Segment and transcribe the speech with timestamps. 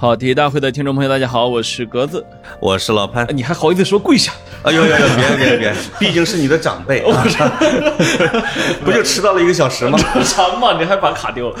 [0.00, 2.24] 跑题大会的听众朋友，大家好，我是格子。
[2.58, 3.28] 我是老潘。
[3.36, 4.32] 你还好意思说跪下？
[4.62, 7.22] 哎呦呦呦，别别别， 毕竟是你的长辈，啊、
[8.82, 9.98] 不就迟到了一个小时吗？
[10.24, 10.72] 什么？
[10.78, 11.56] 你还把卡丢了？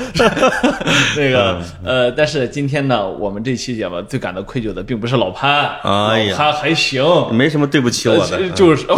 [1.18, 7.04] 那个呃，但是今天呢，我们这期节目最感到愧疚的，并不是老潘，哎呀老潘还行，
[7.34, 8.38] 没什么对不起我的。
[8.38, 8.96] 呃就是不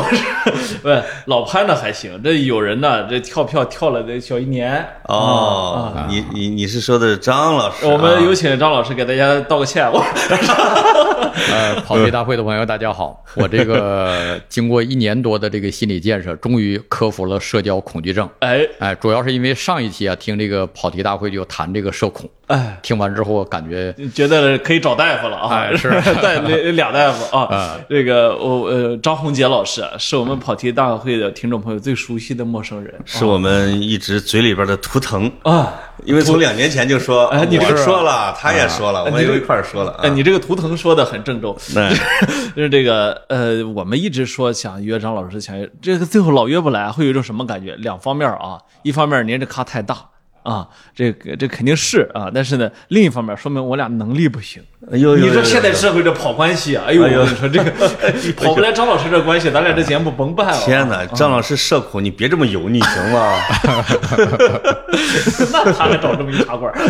[0.54, 7.88] 是不是老潘呢还行，这有人呢这跳票跳了得小一年哦，你你你是说的是张老师啊？
[7.90, 9.90] 我们有请张老师给大家道个歉。
[9.90, 10.04] 我
[11.50, 13.24] 呃，跑题大会的朋友，大家好！
[13.34, 18.28] 我这个经过一年多的这个心理建设，终于克服了社交恐惧症。
[18.40, 25.56] 哎哎，主要是因为上一期啊，听这个跑题大会就谈这个社恐，哎，听完之后感觉觉得可以找大夫了啊！
[25.56, 25.90] 哎是
[26.20, 27.80] 对俩 俩大夫啊啊。
[27.88, 35.72] 这个我呃张宏杰老师是我们跑题大会的听众朋友最熟悉的陌生人是我们一直嘴里边的图腾，啊。
[36.04, 40.12] 因为从两年前就说，哎你我是说了，他也说了，我们都一块说了哎，啊。
[40.12, 41.92] 你这个图腾说的很郑重，哎
[42.56, 47.76] 就是这个呃，我们一直说想约张老师，想约这个最后老约不来，会有一种什么感觉？
[47.76, 50.08] 两方面啊，一方面您这咖太大
[50.42, 54.62] 啊，这个这肯定是啊，但是呢，另一方面说明我俩能力不行。
[54.90, 57.70] 你说现在社会这跑关系啊，哎呦，我跟你说这个
[58.36, 60.58] 跑不来张老师这关系，咱俩这节目甭办了。
[60.64, 63.38] 天哪，张老师社恐，你别这么油腻行吗？
[65.52, 66.72] 那他还找这么一茶馆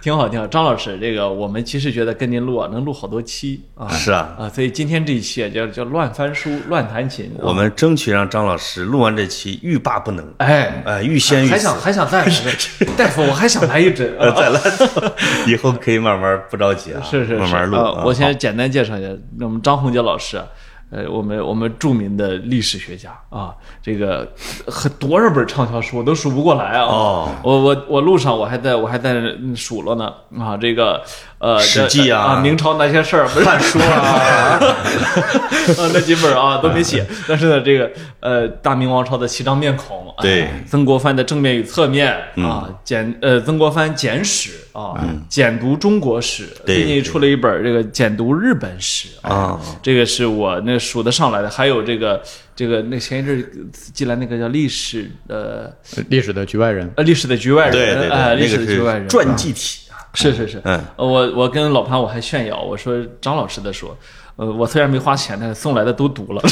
[0.00, 0.46] 挺好挺好。
[0.46, 3.86] 张老师，这个我们其实觉得跟您录啊，能录好多期啊。
[3.88, 7.26] 是啊，啊，所以今天这一期啊，叫叫乱翻书、乱弹琴。
[7.38, 11.76] 啊我们争取让张老师录完这期欲罢不能，哎哎，欲仙欲死还想。
[11.78, 12.32] 还想再来，
[12.96, 14.10] 大夫，我还想来一针。
[14.34, 14.58] 再来，
[15.46, 17.76] 以后可以慢慢不着急啊，是是是，慢慢录。
[17.76, 20.40] 啊啊我先简单介绍一下，那我们张宏杰老师，
[20.90, 24.32] 呃，我们我们著名的历史学家啊，这个
[24.68, 26.84] 很多少本畅销书我都数不过来啊。
[26.84, 29.14] 哦我我我路上我还在我还在
[29.56, 31.02] 数了呢啊，这个
[31.38, 34.58] 呃，史记啊啊，明朝那些事儿，不是汉书啊，
[35.76, 37.90] 啊，那几本啊都没写，但是呢，这个
[38.20, 44.94] 呃，大明王朝的七张面孔，哎对曾国藩的正面与侧面啊，简呃曾国藩简史啊，
[45.28, 52.22] 简读中国史，对最近出了一本这个简读日本史啊，这个是我那数得上来的，还有这个
[52.54, 55.72] 这个那前一阵进来那个叫历史呃
[56.08, 56.90] 历史的局外人。
[56.96, 59.94] 呃历史的局外人，对对哎，对，历史那个的局外人是传记体啊。
[60.14, 60.62] 是是是，
[60.96, 63.94] 我我跟老潘我还炫耀，我说张老师的书，
[64.36, 66.42] 呃，我虽然没花钱，但是送来的都读了，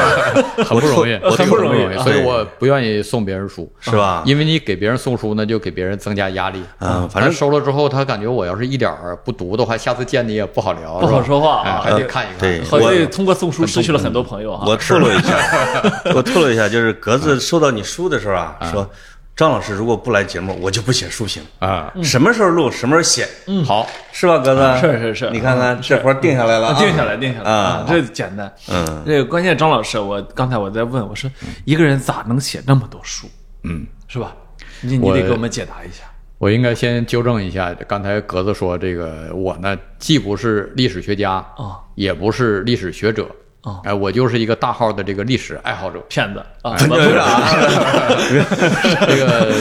[0.64, 6.62] 很不容易，我很不容易所以我不愿意送别人书，是吧因为你给别人送书那，就给别人增加压力。
[6.80, 12.38] 嗯反正收了之后，他感觉我要是一点儿不读的话，下次见你也不好聊，不好说话还得看一看。
[12.38, 14.64] 对好像我通过送书失去了很多朋友啊。
[14.66, 15.36] 我透露一下，
[16.14, 18.88] 我透露一下，就是格子收到你书的时候啊，说
[19.34, 21.42] 张老师如果不来节目，我就不写书评。
[21.58, 23.26] 啊，什么时候录，什么时候写，
[23.64, 24.80] 好，是吧，格子？
[24.80, 28.52] 是是是你看看这活定下来了啊，定下来，定下来啊这简单。
[28.70, 31.30] 嗯，这个关键，张老师，我刚才我在问，我说
[31.64, 33.26] 一个人咋能写那么多书？
[33.64, 34.34] 嗯，是吧？
[34.82, 36.04] 你你得给我们解答一下。
[36.38, 43.26] 我应该先纠正一下，刚才格子说这个我呢，既不是历史学家啊，也不是历史学者
[43.62, 46.00] 啊哎，我就是一个大号的这个历史爱好者。
[46.08, 46.76] 骗子啊！
[46.76, 47.48] 真的啊，
[49.06, 49.52] 这个，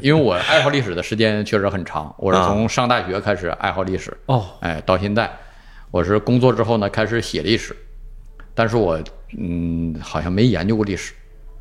[0.00, 5.30] 因为我爱好历史的时间确实很长，我是啊从上大学开始爱好历史，哦，哎，到现在，
[5.90, 7.76] 我是工作之后呢开始写历史，
[8.54, 9.00] 但是我
[9.38, 11.12] 嗯好像没研究过历史，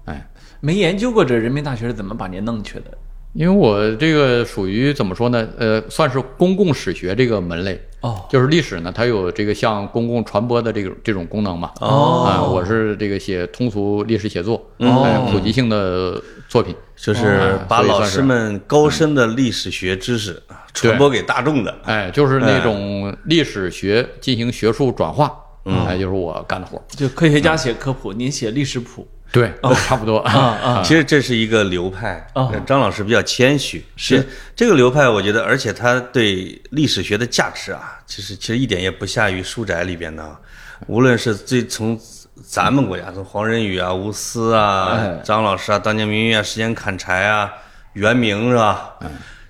[0.05, 0.27] 哎，
[0.61, 2.97] 没研究过这人民大学是怎么把您弄去的？
[3.33, 5.47] 因为我这个属于怎么说呢？
[5.57, 7.81] 呃，算是公共史学这个门类。
[8.01, 11.71] 哦就是历史呢，它有这个向公共传播的这种这种功能嘛。
[11.79, 16.75] 哦啊，我是这个写通俗历史写作，哦哎，普及性的作品。
[16.95, 21.73] 就是把老师们高深的历史学知识啊传播给大众的。
[21.83, 25.33] 哎，就是那种历史学进行学术转化，
[25.65, 26.83] 哎，就是我干的活儿。
[26.89, 29.51] 就科学家写科普，您写历史谱对，
[29.87, 30.81] 差不多啊啊！
[30.83, 33.83] 其实这是一个流派啊，张老师比较谦虚。
[33.95, 34.23] 是
[34.55, 40.39] 这个流派，我觉得，而且他对历史学的价值啊，其实其实一点也不下于书宅里边的啊。
[40.87, 41.99] 无论是最从
[42.45, 47.51] 咱们国家，从黄仁宇啊、吴思啊、哎张老师啊、当年明月啊、时间砍柴啊、
[47.93, 48.95] 袁明是吧？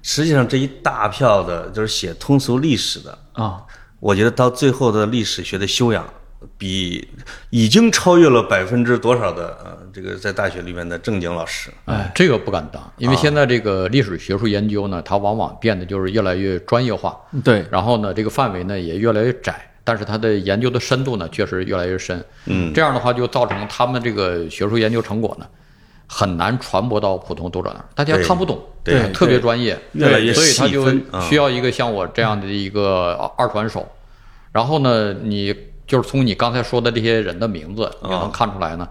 [0.01, 3.63] 实际上这一大票的就是写通俗历史的，啊，
[4.03, 6.05] 我觉得到最后的历史学的修养，
[6.57, 7.07] 比
[7.51, 11.71] 已经超越了百分之多少的呃，这个在大学里面的正经老师。
[11.85, 22.21] 哎，这个不敢当，因为现在这个历史学术研究呢，它往往变得就是越来越专业化，对，然后呢，这个范围呢也越来越窄，但是它的研究的深度呢确实越来越深。
[22.47, 25.47] 嗯，这样的话就造成他们这个学术研究成果呢，
[26.07, 30.85] 很难传播到普通读者那儿，大家看不懂，对哎特别专业，越来越所以他就
[31.21, 33.87] 需要一个像我这样的一个二传手。
[34.51, 35.55] 然后呢，你
[35.87, 38.87] 就是从你刚才说的这些人的名字，也能看出来呢，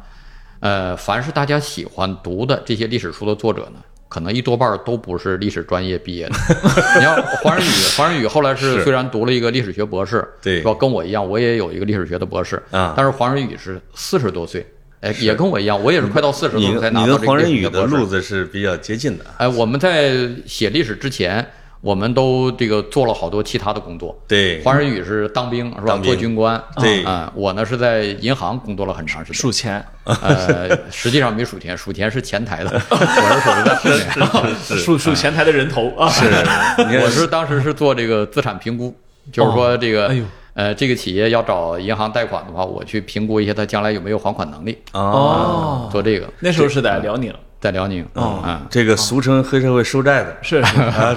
[0.60, 6.34] 呃，凡是大家喜欢读的这些历史书的作者呢，可能一多半都不是历史专业毕业的。
[6.98, 10.74] 你要黄仁宇，黄仁宇后来是是虽然读了一个历史学博士，对是吧？
[10.74, 14.66] 跟我一样，我也有一个历史学的博士啊但是黄仁宇是四十多岁，
[15.02, 19.24] 哎，也跟我一样，我也是快到四十你岁才拿到这个黄仁宇的路子是比较接近的。
[19.36, 20.12] 哎，我们在
[20.46, 21.44] 写历史之前，
[21.80, 24.16] 我们都这个做了好多其他的工作。
[24.28, 25.82] 对，黄仁宇是当兵是吧？
[25.88, 26.62] 当兵做军官。
[26.80, 29.40] 对啊、我呢是在银行工作了很长时间。
[29.40, 34.54] 数钱，呃，实际上没数钱，数钱是前台的，我是属于在后面。
[34.64, 36.24] 是 数数前台的人头啊，是，
[37.02, 38.96] 我是当时是做这个资产评估，
[39.32, 44.76] 就是说这个，哎呦呃，这个企业要找银行贷款的话，我去评估一下他将来有没有还款能力。
[44.92, 47.32] 哦，做这个，那时候是在辽宁。
[47.60, 48.04] 在辽宁。
[48.14, 50.60] 啊，这个俗称黑社会收债的， 是，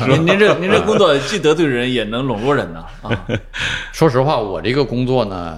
[0.08, 3.26] 您您这您这工作既得罪人也能笼络人呢啊！
[3.92, 5.58] 说实话，我这个工作呢，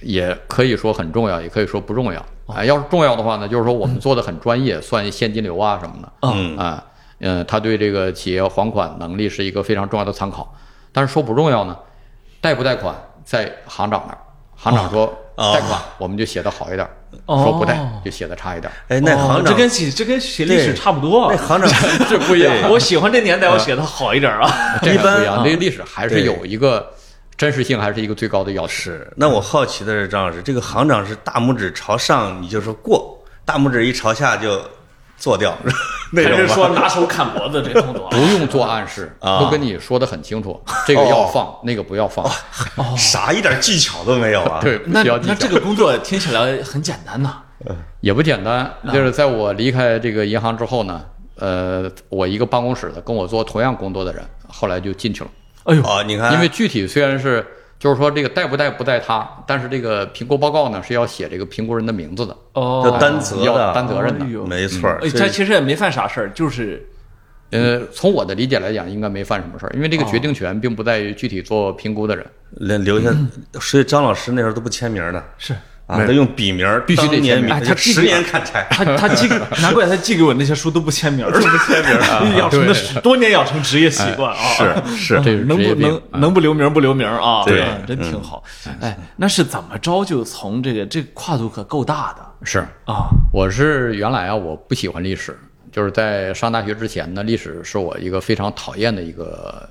[0.00, 2.22] 也可以说很重要，也可以说不重要。
[2.46, 6.12] 啊，要是重要的话呢，就是说我们做的很专业，算现金流啊什么的。
[6.20, 6.84] 嗯啊，
[7.20, 10.54] 嗯，他对这个企业还款能力是一个非常重要的参考。
[10.92, 11.74] 但是说不重要呢，
[12.44, 12.94] 贷不贷款
[13.24, 14.18] 在行长那儿，
[14.54, 15.06] 行长说
[15.36, 16.86] 哦贷款，我们就写的好一点；
[17.24, 18.70] 哦说不贷就写的差一点。
[18.88, 21.38] 哎，那哦行长这跟写这跟写历史差不多那。
[21.38, 21.70] 行长
[22.06, 24.46] 这不一样，我喜欢这年代，我写的好一点啊。
[24.82, 26.86] 这一般个不一样，啊这个历史还是有一个
[27.34, 28.68] 真实性，还是一个最高的要求。
[28.68, 29.10] 是。
[29.16, 34.60] 那我好奇的是，张老师，这个行长是大拇指朝上，你就说过；大拇指一朝下就
[35.16, 35.56] 做掉，
[36.12, 36.54] 那还是种？
[36.54, 38.16] 说拿手砍脖子这动作啊 不？
[38.38, 42.24] 用做暗示，啊都跟你说的很清楚，这个要放，那个不要放。
[42.96, 44.60] 啥一点技巧都没有啊？
[44.60, 47.36] 对，那需要技巧那这个工作听起来很简单呐。
[48.00, 48.70] 也不简单。
[48.92, 51.02] 就是在我离开这个银行之后呢，
[51.36, 55.30] 呃，我一个办公室的跟我做同样工作的人，后来就进去了。
[55.64, 57.46] 哎呦，哦，你看，因为具体虽然是
[57.78, 62.82] 就是说这个带不带不带他，但是这个评估报告呢是要写这个评估人的名字的，哦。
[62.84, 66.86] 要担责要的，担责任的没错他其实也没犯啥事儿，就是
[67.50, 72.26] 呃，从我的理解来讲，应该没犯什么事儿，因为这个决定权并不在于具体做评估的人。
[72.56, 73.10] 留留下，
[73.60, 75.54] 所以张老师那时候都不签名的是
[75.86, 78.66] 啊，他用笔名儿，必须得年签名他十年砍柴。
[78.70, 79.28] 他他寄，
[79.60, 84.38] 难怪他寄给我那些书都不签名都，不签名啊养成的多年养成职业习惯啊。
[84.56, 87.44] 是是这能不能能不留名不留名啊？
[87.44, 88.42] 对啊真挺好。
[88.80, 93.10] 哎，那是怎么着就从这个这跨度可够大的是，啊？
[93.30, 95.38] 我是原来啊，我不喜欢历史，
[95.70, 99.68] 就是在上大学之前呢，历史是我一个非常讨厌的一个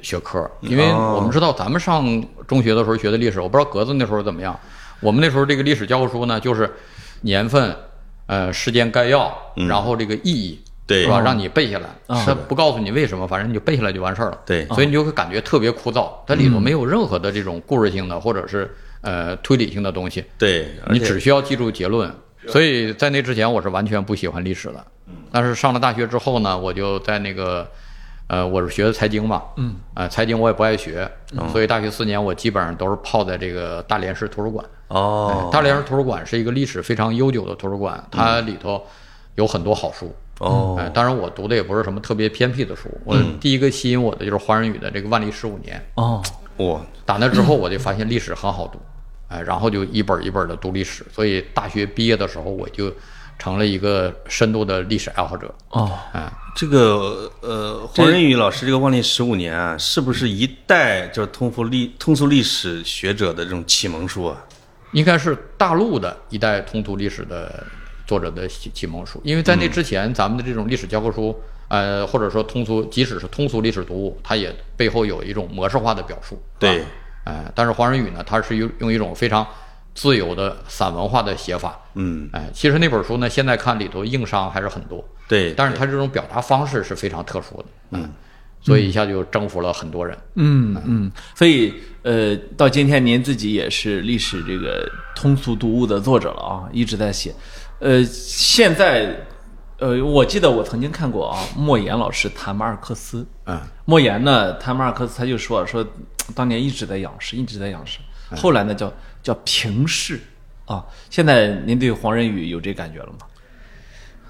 [0.00, 2.06] 学科，因为我们知道咱们上
[2.48, 4.58] 中学的时候学的历史，我不知道格子那时候怎么样。
[5.02, 6.72] 我们那时候这个历史教科书呢，就是
[7.20, 7.76] 年份、
[8.26, 9.30] 呃时间概要，
[9.68, 11.20] 然后这个意义，对是吧？
[11.20, 14.40] 让你背下来，啊他不告诉你为什么，反正你就背下来就完事儿了。
[14.46, 20.24] 对所以你就会感觉特别枯燥，它里头没有任何的这种故事性的或者是呃推理性的东西。
[20.38, 22.10] 对，你只需要记住结论。
[22.48, 24.84] 所以在那之前，我是完全不喜欢历史的。
[25.30, 27.68] 但是上了大学之后呢，我就在那个，
[28.32, 31.06] 呃，我是学的财经嘛，嗯，啊、财经我也不爱学，
[31.52, 34.64] 所以大学四年我基本上都是泡在这个大连市图书馆。
[34.88, 38.82] 哦，大连市图书馆是一个历史非常悠久的图书馆，它里头
[39.34, 40.10] 有很多好书。
[40.38, 45.78] 哦哎，当然我读的也不是什么特别偏僻的书，我第一个吸引我的就是华仁宇的这个《万历十五年》。
[46.02, 46.22] 哦，
[46.56, 48.78] 我，打那之后，我就发现历史很好读，
[49.28, 52.90] 哎，然后就一本一本的读历史，所以大学毕业的时候，我就
[53.38, 55.52] 成了一个深度的历史爱好者。
[55.70, 64.44] 哦，哎，这个呃，黄仁宇老师这个万历十五年啊，是不是一代就是通俗历通俗历史学者的这种启蒙书啊？
[64.92, 67.66] 应该是大陆的一代通俗历史的
[68.06, 71.34] 作者的启启蒙书，因为在那之前，咱们的这种历史教科书，
[71.68, 76.38] 呃，或者说通俗，即使是通俗历史读物，它也背后有一种模式化的表述。
[76.58, 76.84] 对，
[77.24, 79.46] 哎，但是黄仁宇呢，他是用用一种非常
[79.94, 81.78] 自由的散文化的写法。
[81.94, 85.04] 嗯，哎，其实那本书呢，现在看里头硬伤还是很多。
[85.28, 88.10] 对，但是他这种表达方式是非常特殊的，嗯，
[88.60, 90.16] 所以一下就征服了很多人。
[90.34, 97.34] 嗯嗯，所以呃，到今天您自己也是历史这个通俗读物的作者了啊，一直在写。
[97.78, 99.16] 呃，现在
[99.78, 103.26] 呃，我记得我曾经看过啊，莫言老师谈马尔克斯。
[103.46, 105.86] 嗯，莫言呢谈马尔克斯，他就说说
[106.34, 107.98] 当年一直在仰视，一直在仰视，
[108.36, 108.92] 后来呢叫
[109.22, 110.20] 叫平视
[110.66, 110.84] 啊。
[111.10, 113.18] 现在您对黄仁宇有这感觉了吗？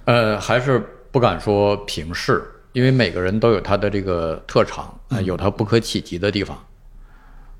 [0.04, 6.58] 呃，还是不敢说平视，因为每个人都有他的这个特长，呃，有他不可企及的地方。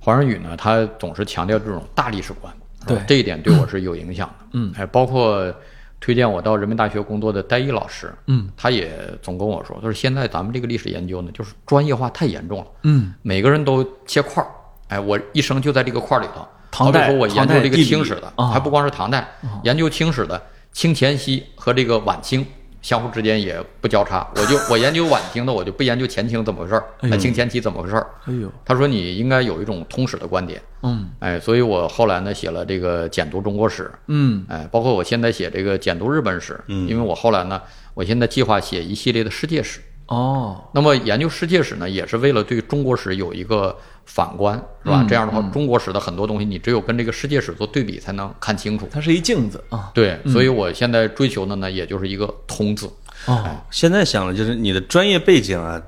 [0.01, 2.53] 黄仁宇呢，他总是强调这种大历史观，
[2.85, 4.47] 对这一点对我是有影响的。
[4.55, 5.55] 嗯，哎，包括
[6.01, 8.91] 推荐我到人民大学工作的戴毅老师，嗯，他也
[9.23, 14.51] 总跟我说，他说现在咱们这个历史研究呢，就是专业化太严重了，嗯，每个人都切块儿，
[14.89, 16.45] 哎，我一生就在这个块儿里头。
[16.73, 19.29] 唐代好比说我研究这个清史的，啊还不光是唐代，
[19.63, 22.45] 研究清史的清前期和这个晚清
[22.81, 24.27] 相互之间也不交叉。
[24.35, 28.07] 我就我研究晚清的，我就不研究前清怎么回事儿，那哎，清前期怎么回事儿。
[28.25, 37.61] 哎呦，他说你应该有一种通史的观点，嗯哎，所以我后来呢写了这个简读中国史，嗯哎，包括我现在写这个简读日本史，因为我后来呢，
[37.93, 39.81] 我现在计划写一系列的世界史。
[40.13, 44.55] 哦，那么研究世界史呢，也是为了对中国史有一个反观，
[44.85, 44.99] 是吧？
[45.01, 48.87] 嗯这样的话，中国史的很多东西，你只有跟这个世界史做对比，才能看清楚。
[48.93, 49.91] 它是一镜子啊。
[49.95, 52.91] 对，所以我现在追求的呢，也就是一个通字。
[53.25, 55.81] 哦，现在想了，就是你的专业背景啊，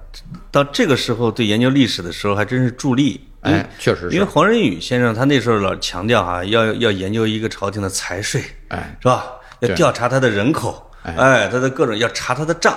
[0.51, 3.21] 到这个时候对研究历史的时候还真是助力。
[3.43, 9.27] 哎，确实是，因为黄仁宇先生他那时候老强调哈、要要研究一个朝廷的财税，哎，是吧？
[9.61, 12.75] 要对调查他的人口，哎哎，他的各种要查他的账。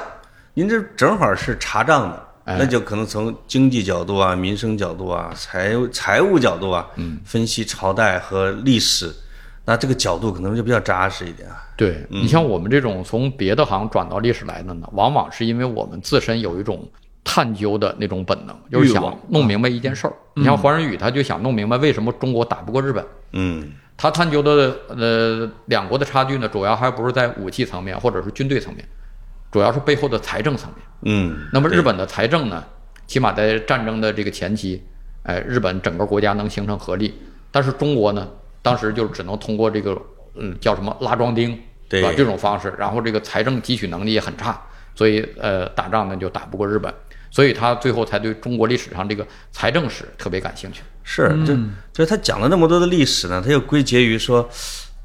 [0.58, 2.56] 您这正好是查账的，哎。
[2.58, 9.14] 那就可能从经济角度啊、民生角度啊、财财务角度啊，嗯，分析朝代和历史，
[9.66, 11.64] 那这个角度可能就比较扎实一点啊。
[11.76, 16.90] 对你像我们这种从别的行转到历史来的呢，往往是因为我们自身有一种
[17.24, 20.14] 探究的那种本能，就是想弄明白一件事儿。
[20.34, 23.06] 你像黄仁宇，他就想弄明白为什么中国打不过日本。
[23.34, 23.74] 嗯。
[23.96, 28.88] 他探究的呃两国的差距呢，主要还不是在武器层面或者是军队层面，
[29.52, 30.86] 主要是背后的财政层面。
[31.04, 32.64] 嗯，那么日本的财政呢，
[33.06, 34.84] 起码在战争的这个前期，
[35.24, 37.14] 哎，日本整个国家能形成合力，
[37.52, 38.28] 但是中国呢，
[38.62, 39.96] 当时就只能通过这个
[40.36, 42.12] 嗯叫什么拉庄丁，对吧？
[42.18, 44.60] 这种方式，然后这个财政汲取能力也很差，
[44.96, 46.92] 所以呃打仗呢就打不过日本，
[47.30, 50.82] 所以他最后才对中国历史上这个财政史特别感兴趣。
[51.04, 51.56] 是，就
[51.94, 54.50] 就是他讲了那么多的历史呢，他又归结于说，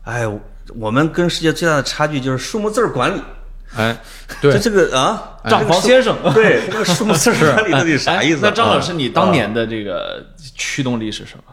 [0.04, 0.26] 哎，
[0.74, 3.20] 我们跟世界最大的差距就是数目字儿管理。
[3.76, 3.96] 哎，
[4.40, 10.24] 对这，这个啊，账房先生，对这个数目字儿管理到底啥意思那张老师，你当年的这个
[10.54, 11.44] 驱动力是什么？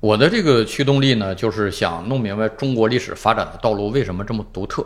[0.00, 4.84] 我的这个驱动力呢，就是想弄明白中国历史发展的道路为什么这么独特。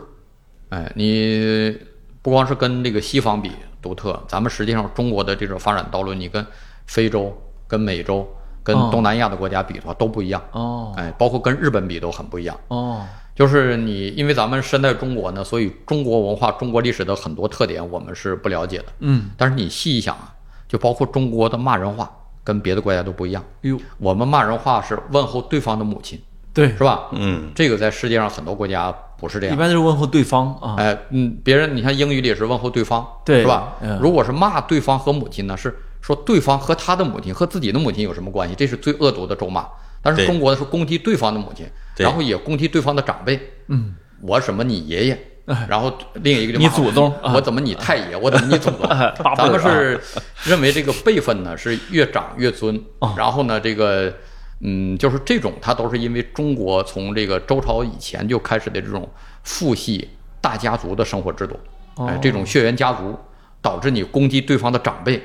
[0.69, 1.75] 哎，你
[2.21, 3.51] 不光是跟这个西方比
[3.81, 6.45] 独特，咱们实际上中国的这种发展道路，你跟
[6.85, 7.35] 非洲、
[7.67, 8.27] 跟美洲、
[8.63, 10.41] 跟哦东南亚的国家比的话都不一样。
[10.51, 12.55] 哦哎，包括跟日本比都很不一样。
[12.67, 13.03] 哦，
[13.37, 18.85] 就是你，因为咱们身在中国呢，所以中国文化、中国历史的很多特点我们是不了解的。
[19.01, 20.33] 嗯，但是你细一想啊，
[20.67, 22.11] 就包括中国的骂人话，
[22.43, 23.43] 跟别的国家都不一样。
[23.61, 26.19] 哟，我们骂人话是问候对方的母亲，
[26.51, 27.09] 对是，吧？
[27.11, 29.59] 嗯，这个在世界上很多国家不是这样一。
[29.59, 30.73] 般都是问候对方啊。
[30.79, 33.99] 哎，嗯，别人你看英语里是问候对方，对是吧嗯？
[34.01, 38.55] 如果是骂对方和母亲呢，是说对方和他的母亲和自己的母亲有什么关系？
[38.55, 39.67] 这是最恶毒的咒骂。
[40.01, 41.71] 但是中国的是攻击对方的母亲，对
[42.05, 43.39] 然后也攻击对方的长辈。
[43.67, 45.19] 嗯，我什么你爷爷。
[45.47, 47.33] 哎，然后另一个就骂你祖宗啊。
[47.33, 48.85] 我怎么你太爷，我怎么你祖宗。
[49.23, 49.97] 咱们是
[50.43, 52.75] 认为这个辈分呢是越长越尊。
[52.99, 54.13] 哦，然后呢这个
[54.59, 59.09] 嗯就是这种，它都是因为中国从这个周朝以前就开始的这种
[59.43, 60.09] 父系
[60.41, 61.57] 大家族的生活制度，
[61.95, 63.17] 哎哦，这种血缘家族
[63.61, 65.23] 导致你攻击对方的长辈，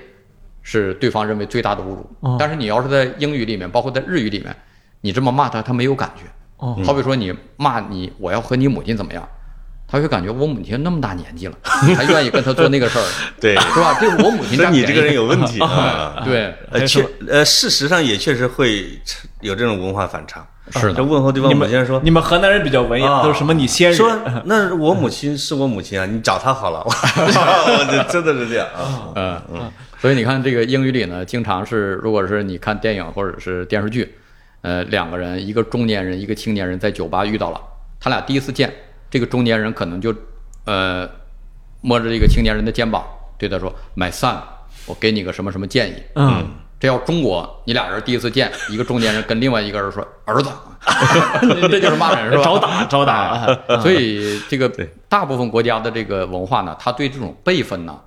[0.63, 2.09] 是对方认为最大的侮辱。
[2.21, 2.37] 哦。
[2.39, 4.55] 但是你要是在英语里面，包括在日语里面，
[5.01, 6.23] 你这么骂他，他没有感觉。
[6.63, 9.29] 哦好比说你骂你，我要和你母亲怎么样，
[9.89, 13.05] 他会感觉我母亲那么大年纪了，还愿意跟他做那个事儿，
[13.41, 13.99] 对，是吧？
[14.01, 14.71] 这是我母亲那。
[14.71, 16.23] 你这个人有问题啊。
[16.25, 18.85] 对，呃，确呃，事实上也确实会
[19.41, 20.47] 有这种文化反差。
[20.71, 24.17] 是的，这问候对方你们母亲说你们河南人比较文艺，啊都是什么你先人说，
[24.47, 26.87] 那我母亲是我母亲啊，你找她好了。
[28.09, 29.13] 真的是这样啊。
[29.17, 34.15] 嗯嗯，所以你看这个英语里呢，经常是如果是你看电影或者是电视剧，
[34.63, 37.61] 呃，两个人，一个中年人，一个青年人在酒吧遇到了，
[38.01, 38.73] 他俩第一次见，
[39.11, 40.15] 这个中年人可能就
[40.65, 41.09] 呃
[41.81, 43.05] 摸着这个青年人的肩膀，
[43.37, 44.37] 对他说：“My son，
[44.87, 46.47] 我给你个什么什么建议。”嗯，
[46.79, 50.49] 这要中国，你俩人第一次见，一个中年人跟另外一个人说儿子，
[51.69, 52.43] 这就是骂人是吧？
[52.47, 54.71] 找打找打 所以这个
[55.09, 57.99] 大部分国家的这个文化呢，他对这种辈分呢，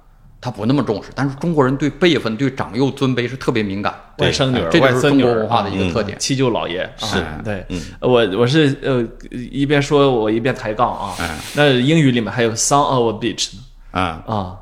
[0.46, 3.92] 他不那么重视，但是中国人对辈分、对长幼尊卑是特别敏感。
[4.20, 6.16] 外甥女儿、哎这就是中国文化的一个特点。
[6.20, 7.66] 七舅老爷是啊对，
[8.00, 11.36] 我我是呃一边说我一边抬杠啊哎。
[11.56, 14.56] 那英语里面还有 son of a bitch 呢啊，啊，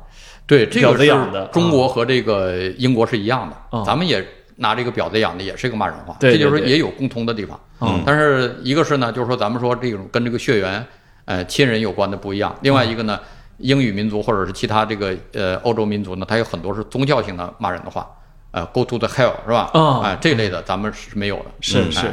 [0.46, 4.26] 对，这个是子养的中国和这个英国是一样的，啊咱们也
[4.56, 7.60] 拿这个婊子养的，也是一个骂人话，对这就是也有共通的地方。
[7.82, 10.82] 嗯但是一个是呢，就是说咱们说这种跟这个血缘、
[11.26, 13.20] 呃亲人有关的不一样，另外一个呢，
[13.58, 18.08] 英语民族或者是其他这个呃欧洲民族呢，它有很多是宗教性的骂人的话，
[18.50, 19.70] 呃，go to the hell 是吧？
[19.72, 21.46] 啊哎，这类的咱们是没有的。
[21.60, 22.12] 是是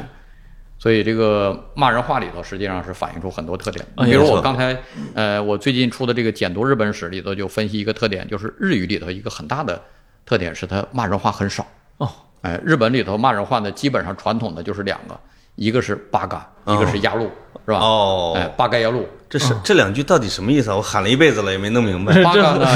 [0.77, 3.85] 所以这个骂人话里头实际上是反映出很多特点。
[3.97, 4.75] 哎比如我刚才
[5.13, 9.79] 呃，我最近出的这个《简读日本史》里头就分析一个特点，就是日语里头一个很大的
[10.25, 11.63] 特点是它骂人话很少。
[11.97, 12.09] 哦，
[12.41, 15.19] 哎，日本里头骂人话呢，基本上传统的就是两个，
[15.55, 17.29] 一个是八嘎，一个是压路，
[17.65, 17.79] 是吧？
[17.79, 19.07] 哦哎，八嘎压路。
[19.29, 20.75] 这是这两句到底什么意思啊？
[20.75, 22.21] 我喊了一辈子了，也没弄明白。
[22.21, 22.67] 八嘎呢？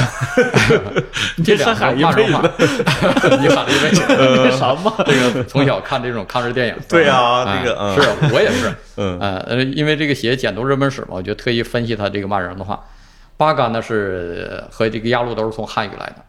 [1.44, 2.40] 这两个骂人话，
[3.38, 4.02] 你喊了一辈子。
[4.08, 12.80] 那啥嘛，这个从小看这种抗日电影，对啊哎这个嗯是我也是，嗯 呃呃，因为这个写简读日本史嘛，我就特意分析他这个骂人的话。
[13.38, 16.24] 八嘎呢是和这个压路都是从汉语来的，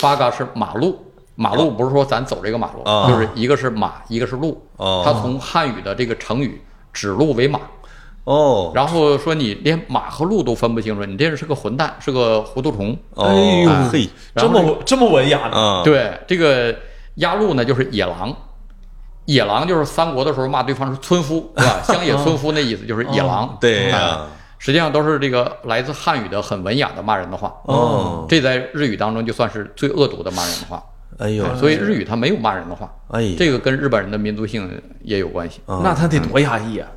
[0.00, 3.06] 八嘎是马路，马路不是说咱走这个马路，哦。
[3.08, 5.02] 就是一个是马，一个是路，哦。
[5.04, 6.60] 它从汉语的这个成语
[6.92, 7.60] 指鹿为马，
[8.24, 12.96] 哦，然后说你连马和鹿都分不清楚，你这人是个混蛋，是个糊涂虫。
[13.10, 13.26] 哦。
[13.26, 16.74] 哎呦嘿，这么这么文雅的，啊，对，这个
[17.16, 18.34] 压路呢就是野狼，
[19.26, 21.80] 野狼就是三国的时候骂对方是村夫， 是吧？
[21.84, 23.56] 乡野村夫那意思就是野狼。
[23.60, 23.98] 对呀。
[23.98, 24.26] 啊
[24.58, 27.52] 实际上都是这个来自汉语的很文雅的骂人的话。
[27.64, 30.82] 哦，这在日语当中就算是最恶毒的骂人的话。
[31.18, 32.92] 哎呦，所以日语它没有骂人的话。
[33.08, 34.70] 哎这个跟日本人的民族性
[35.02, 35.60] 也有关系。
[35.66, 36.88] 那他得多压抑啊！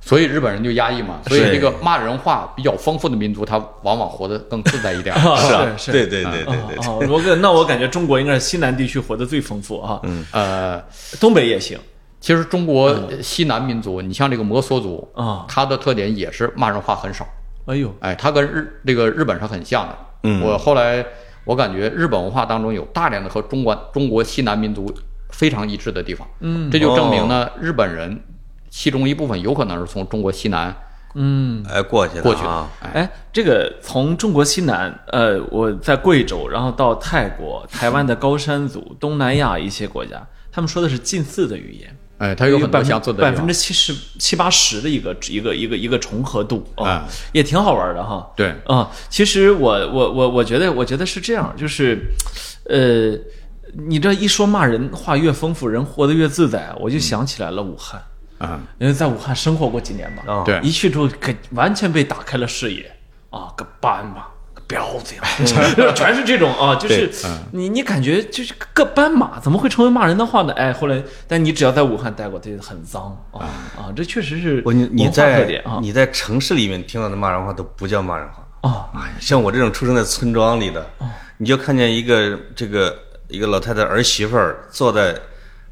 [0.00, 5.14] 所以日本人就压抑嘛，所以这个骂人话比较丰富的民族，他往往活得更自在一点。
[5.18, 10.82] 是啊，是对对对对对，哦，我感那我感觉中国应该是西南地区活得最丰富啊，嗯，呃，
[11.20, 11.78] 东北也行。
[12.20, 15.44] 其实中国西南民族，你像这个摩梭族啊。
[15.46, 17.26] 它的特点也是骂人话很少。
[17.66, 19.98] 哎呦，哎，它跟日这个日本是很像的。
[20.22, 20.42] 嗯。
[20.42, 21.04] 我后来
[21.44, 24.92] 我感觉日本文化当中有大量的和中国中国西南民族
[25.30, 26.26] 非常一致的地方。
[26.40, 28.20] 嗯，这就证明呢，日本人
[28.68, 30.74] 其中一部分有可能是从中国西南
[31.14, 32.48] 嗯，哎，过去的过去的。
[32.48, 41.96] 啊，哎，哎，这个从中国西南，呃，我在贵州，然后到泰国、台湾的高山族、东南亚一些国家，他们说的是近似的语言。
[42.18, 43.54] 哎，它有很多相似的百分之。
[43.54, 48.28] 七十七八十的一个一个一个一个重合度啊、哎也挺好玩的哈。
[48.36, 51.98] 对啊、其实我我我我觉得我觉得是这样，就是，
[52.64, 53.16] 呃，
[53.88, 58.02] 你这一说骂人话越丰富，人活得越自在，我就想起来了武汉，
[58.38, 62.90] 啊，因为在武汉生活过几年嘛，啊对一去之后给完全被打开了视野
[63.30, 64.26] 啊，个斑马。
[64.68, 65.22] 个婊子呀，
[65.96, 67.10] 全是这种啊，就是
[67.52, 70.52] 你你感觉就是个斑马怎么会成为骂人的话呢？
[70.52, 80.86] 哎，后来但你只要在武汉待过，这很脏啊啊，这确实是我你你在你在城市里面听到的骂人话都不叫骂人话，啊哎呀，像我这种出生在村庄里的，
[81.38, 82.94] 你就看见一个这个
[83.28, 85.14] 一个老太太儿媳妇儿坐在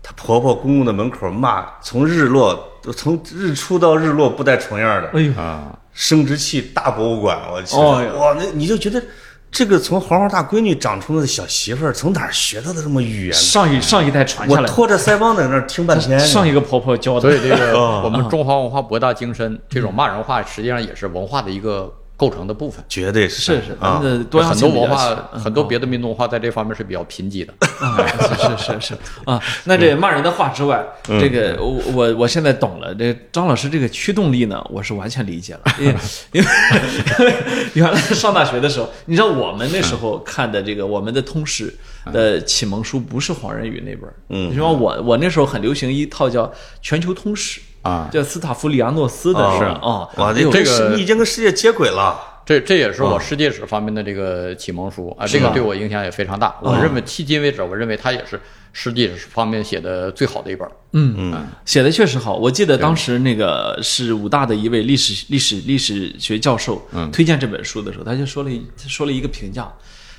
[0.03, 9.03] 她婆婆公公的门口骂，从日落从日出到日落不带重样的，哎呦，啊，生殖器大博物馆，我去，哦哇，那你就觉得
[9.51, 13.35] 这个从黄花大闺女长出来的小媳妇儿，从哪儿学到的这么语言呢？
[13.35, 18.03] 上一上一代传下来，我拖着腮帮在那儿听半天，上一个婆婆教的，所以这个哦。
[18.05, 22.85] 我们中华文化博大精深，这种骂人话实际上也是文化的一个构成的部分。
[22.88, 24.50] 绝对是是，是咱，们的多样
[24.88, 27.52] 化，很多别的民族文化在这方面是比较贫瘠的。
[27.81, 29.40] 啊，是是是是啊。
[29.64, 32.94] 那这骂人的话之外，这个我我我现在懂了。
[32.94, 35.61] 这张老师这个驱动力呢，我是完全理解了。
[35.79, 35.94] 因为
[36.33, 37.35] 因为
[37.74, 41.74] 原来上大学的时候，你知道我们那时候看的这个我们的通史
[42.12, 46.50] 的启蒙书不是黄仁宇那本儿，嗯你说我我那时候很流行一套叫
[46.81, 52.33] 全球通史啊叫斯塔夫里亚诺斯的哦是啊，哇，这这个你已经跟世界接轨了。
[52.46, 56.55] 这这也是我世界史方面的这个启蒙书啊，这个对我影响也非常大。
[56.62, 58.40] 我认为迄今为止，我认为它也是
[58.72, 60.68] 世界史方面写的最好的一本。
[60.92, 62.37] 嗯嗯，写的确实好。
[62.37, 66.81] 我记得当时那个是武大的一位历史历史历史学教授
[67.12, 69.68] 推荐这本书的时候，他就说了一他说了一个评价，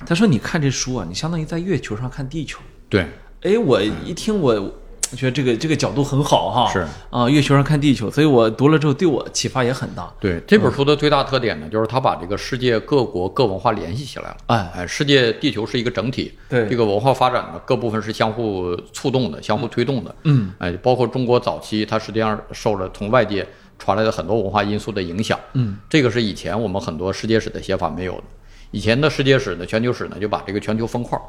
[0.05, 2.59] 他说你看这书啊，你相当于在月球上看地球。
[2.89, 3.07] 对，
[3.43, 4.73] 哎，我一听我。
[5.15, 10.11] 觉得这个这个角度很好哈，是啊，月球上看地球，所以我读了之后对我启发也很大。
[10.19, 14.37] 对这本书的最大特点呢，就是它把这个世界各国各文化联系起来了。
[14.47, 20.15] 哎哎，世界地球是一个整体，对这个文化发展呢，各部分是相互触动的，相互推动的。
[20.23, 23.47] 嗯，哎，包括中国早期，它实际上受了从外界
[23.79, 25.39] 传来的很多文化因素的影响。
[25.53, 28.23] 嗯，这个是以前我们很多世界史的写法没有的。
[28.71, 31.21] 以前的世界史呢，全球史呢，就把这个全球分块儿，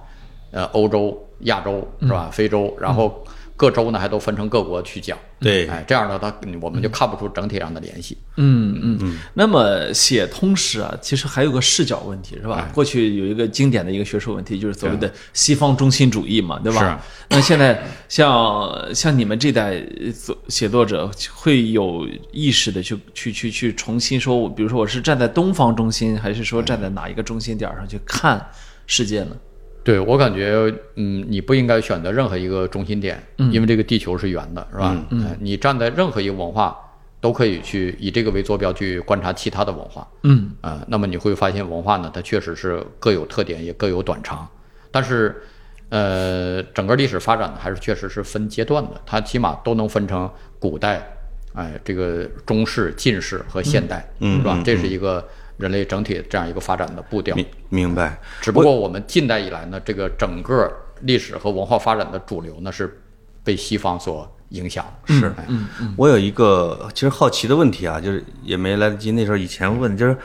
[0.51, 2.29] 呃，欧洲、亚洲是吧？
[2.33, 3.23] 非洲，然后
[3.59, 5.19] 各州呢还都分成各国去讲。
[5.41, 8.17] 对哎，这样呢，它我们就看不出整体上的联系。
[8.37, 12.65] 嗯嗯嗯，那么写通史啊，其实还有个视角问题，是吧？
[12.67, 16.81] 哎过去有一个经典的一个学术问题，就是所谓的西方中心主义嘛，对吧？
[17.29, 28.45] 是那现在像像你们这代呃作写作者，会有意识的去去去去重新说，我比如说我是站在东方中心，还是说站在哪一个中心点上去看
[28.87, 29.37] 世界呢？
[29.89, 34.95] 对我感觉，嗯，你不应该选择任何一个中心点，因为这个地球是圆的，是吧？
[35.09, 36.77] 嗯，你站在任何一个文化，
[37.23, 40.07] 都可以去以这个为坐标去观察其他的文化。
[40.25, 44.47] 嗯啊、那么你会发现文化呢，它确实是各有特点，也各有短长，
[44.91, 45.35] 但是，
[45.89, 51.03] 呃，整个历史发展呢，还是确实是分阶段的，它起码都能分成古代，
[51.55, 54.53] 哎，这个中世、近世和现代，嗯是吧？
[54.55, 55.27] 嗯这是一个
[55.59, 57.37] 人类整体这样一个发展的步调。
[57.37, 58.19] 明明白。
[58.41, 63.01] 只不过我们近代以来呢，这个整个历史和文化发展的主流呢是
[63.45, 64.85] 被西方所影响。
[65.07, 70.17] 是，嗯我有一个其实好奇的问题啊，就是也没来得及那时候以前问，就是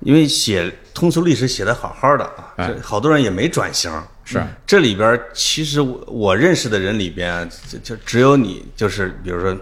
[0.00, 3.92] 因为写通俗历史写的好好的啊，哎这好多人也没转型。
[4.24, 9.56] 是这里边其实我我认识的人里边，就就只有你，就是比如说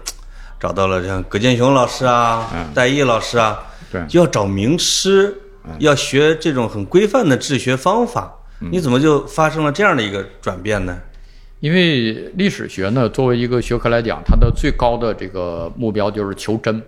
[0.59, 5.35] 找到了像葛剑雄老师啊、戴毅老师啊，对就要找名师，
[5.79, 8.33] 要学这种很规范的治学方法。
[8.59, 10.99] 你怎么就发生了这样的一个转变呢？
[11.59, 16.81] 因为历史学呢，作为一个学科来讲，它的最高的这个目标就是求真。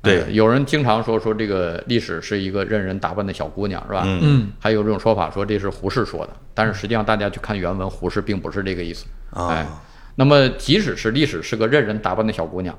[0.00, 4.02] 对呃有人经常说说这个历史是一个任人打扮的小姑娘，是吧？
[4.06, 9.06] 嗯，还有这种说法说这是胡适说的，但是实际上大家去看原文，胡适并不是这个意思。
[9.30, 9.66] 啊哎，
[10.14, 12.78] 那么即使是历史是个任人打扮的小姑娘，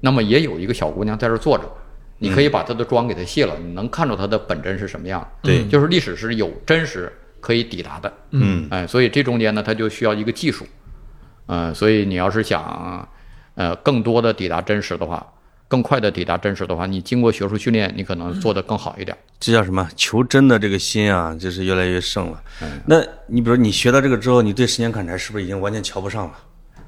[0.00, 1.64] 那么也有一个小姑娘在这儿坐着，
[2.18, 5.26] 你可以把它的妆给它卸了，你能看出它的本真是什么样。
[5.42, 8.12] 对就是历史是有真实可以抵达的。
[8.30, 10.66] 嗯哎，所以这中间呢，它就需要一个技术，
[11.46, 13.08] 呃，所以你要是想，
[13.54, 15.24] 呃，更多的抵达真实的话，
[15.68, 19.16] 更快的抵达真实的话，你经过学术训练，你可能做得更好一点。
[19.38, 19.88] 这叫什么？
[19.94, 22.42] 求真的这个心啊，就是越来越盛了。
[22.62, 26.32] 嗯那你比如你学到这个之后，你对十年砍柴是不是已经完全瞧不上了？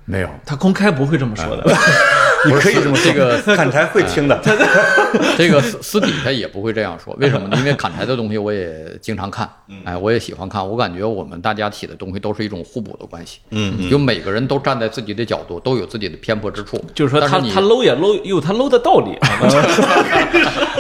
[0.05, 1.63] 没有，他公开不会这么说的。
[2.47, 4.41] 你可以这么说这个砍柴会听的。
[5.37, 7.57] 这个私私底下也不会这样说，为什么呢？
[7.59, 9.49] 因为砍柴的东西我也经常看，
[9.85, 10.67] 哎，我也喜欢看。
[10.67, 16.83] 我感觉我们大家起的东西都是一种互补的关系，嗯，就每个人都站在自己的角度，都有自己的偏颇之处。
[16.95, 19.29] 就是说他他 low 也 low 有他 low 的道理啊。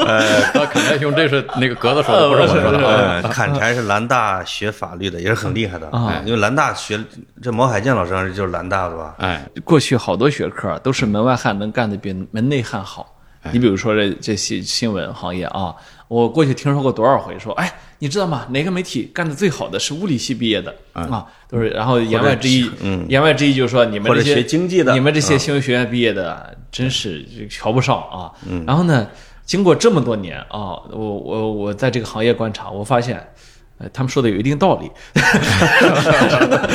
[0.07, 6.99] 呃，砍柴兄，这是那个格子说的，不是我说的砍柴是兰大学法律的，也是很厉害的啊因为兰大学
[7.42, 9.14] 这毛海建老师就是兰大的吧？
[9.18, 13.17] 哎，过去好多学科都是门外汉能干的比门内汉好。
[13.53, 15.75] 你比如说这这些新闻行业啊，
[16.09, 18.47] 我过去听说过多少回说，哎，你知道吗？
[18.51, 21.71] 哪个媒体干的最好的是物理系毕业的啊，都是。
[21.71, 28.31] 然后言外之意，嗯言外之意就是说你们这些学经济的你们这些新闻学院毕业的，真是瞧不上啊。
[28.67, 29.09] 然后呢，
[29.47, 33.27] 经过这么多年啊，我我我在这个行业观察，我发现。
[33.81, 34.90] 呃，他们说的有一定道理。
[35.14, 36.69] 这 个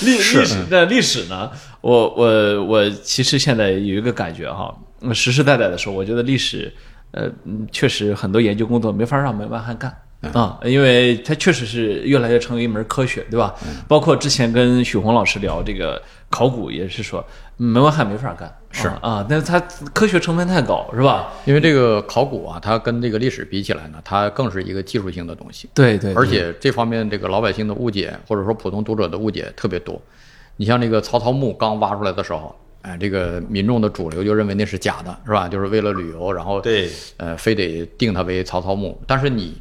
[0.00, 1.50] 历历史的历史呢，
[1.82, 6.72] 我我我其实现在有一个感觉哈，嗯实实在在的说，我觉得历史，
[7.10, 9.94] 呃，嗯确实很多研究工作没法让门外汉干。
[10.32, 13.52] 啊，因为它确实是越来越成为一门科学，对吧？
[13.88, 19.60] 包括之前跟许宏老师聊这个考古，也是说门外汉没法干，是啊，但是它
[19.92, 21.32] 科学成分太高，是吧？
[21.44, 25.68] 因为这个考古啊，它跟这个历史比起来呢，它更是一个技术性的东西。
[25.74, 30.00] 对对，而且这方面这个老百姓的误解，或者说普通读者的误解特别多。
[30.56, 35.46] 你像这个曹操墓刚挖出来的时候，哎，这个民众的主流就认为那是假的，是吧？
[35.46, 39.00] 就是为了旅游，然后对，呃，非得定它为曹操墓。
[39.06, 39.54] 但是你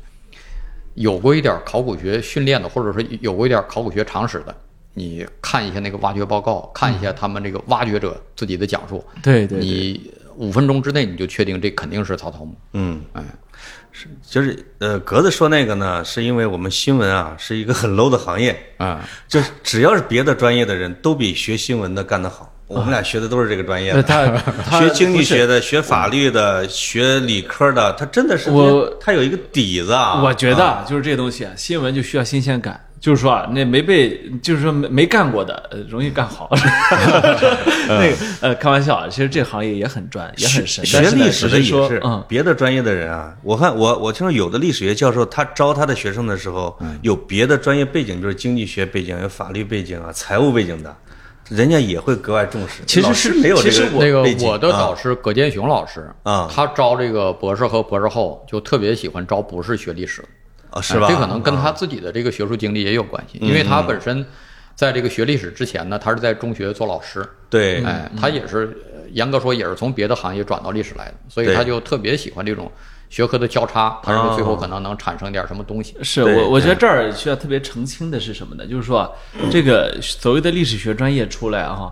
[0.95, 4.55] 有过一点考古学训练的，或者说有过一点考古学常识的，
[4.93, 12.55] 你看一下那个挖掘报告，看一下他们这个挖掘者自己的讲述，对对对你五分钟之内你就确定这肯定是曹操墓。
[12.73, 13.23] 嗯，哎，
[14.27, 22.51] 就是呃，格子说那个呢，是因为我们新闻啊是一个很 low 的行业，啊，就是只要是别的专业的人都比学新闻的干得好。
[22.67, 30.23] 我们俩学的都是这个专业呃的，他 他学经济学的、学法律的、学理科的，他真的是我他有一个底子啊。
[30.23, 32.79] 我觉得啊就是这东西啊，新闻就需要新鲜感。
[33.01, 36.47] 就是说啊，那没被，就是说没没干过的，呃，容易干好。
[37.89, 40.85] 那个呃，开玩笑啊，其实这行业也很赚，也很深。
[40.85, 50.95] 学但是呢历史的也只是说是，嗯，别的专业的人啊，我看我我听说有的历史学教授，他招他的学生的时候，嗯有别的专业背景，就是经济学背景、有法律背景啊、财务背景的，
[51.49, 52.83] 人家也会格外重视。
[52.85, 60.27] 其实老师是没有这其实我那个背景我的啊导师葛剑雄老师啊他招这个博士和博士后就特别喜欢招不是学历史的，
[60.71, 61.05] 啊，是吧？
[61.05, 64.25] 哎这可能跟他自己的这个学术经历也有关系，因为他本身
[64.75, 72.71] 在这个学历史之前呢，他是在中学做老师，对，哎，他也是呃严格说也是从别的行业转到历史来的，所以他就特别喜欢这种
[73.09, 75.95] 学科的交叉，他认为最后哦可能能产生点什么东西。
[76.01, 78.65] 是我我觉得这儿需要特别澄清的是什么呢？
[78.65, 79.11] 就是说啊，
[79.51, 81.91] 这个所谓的历史学专业出来啊、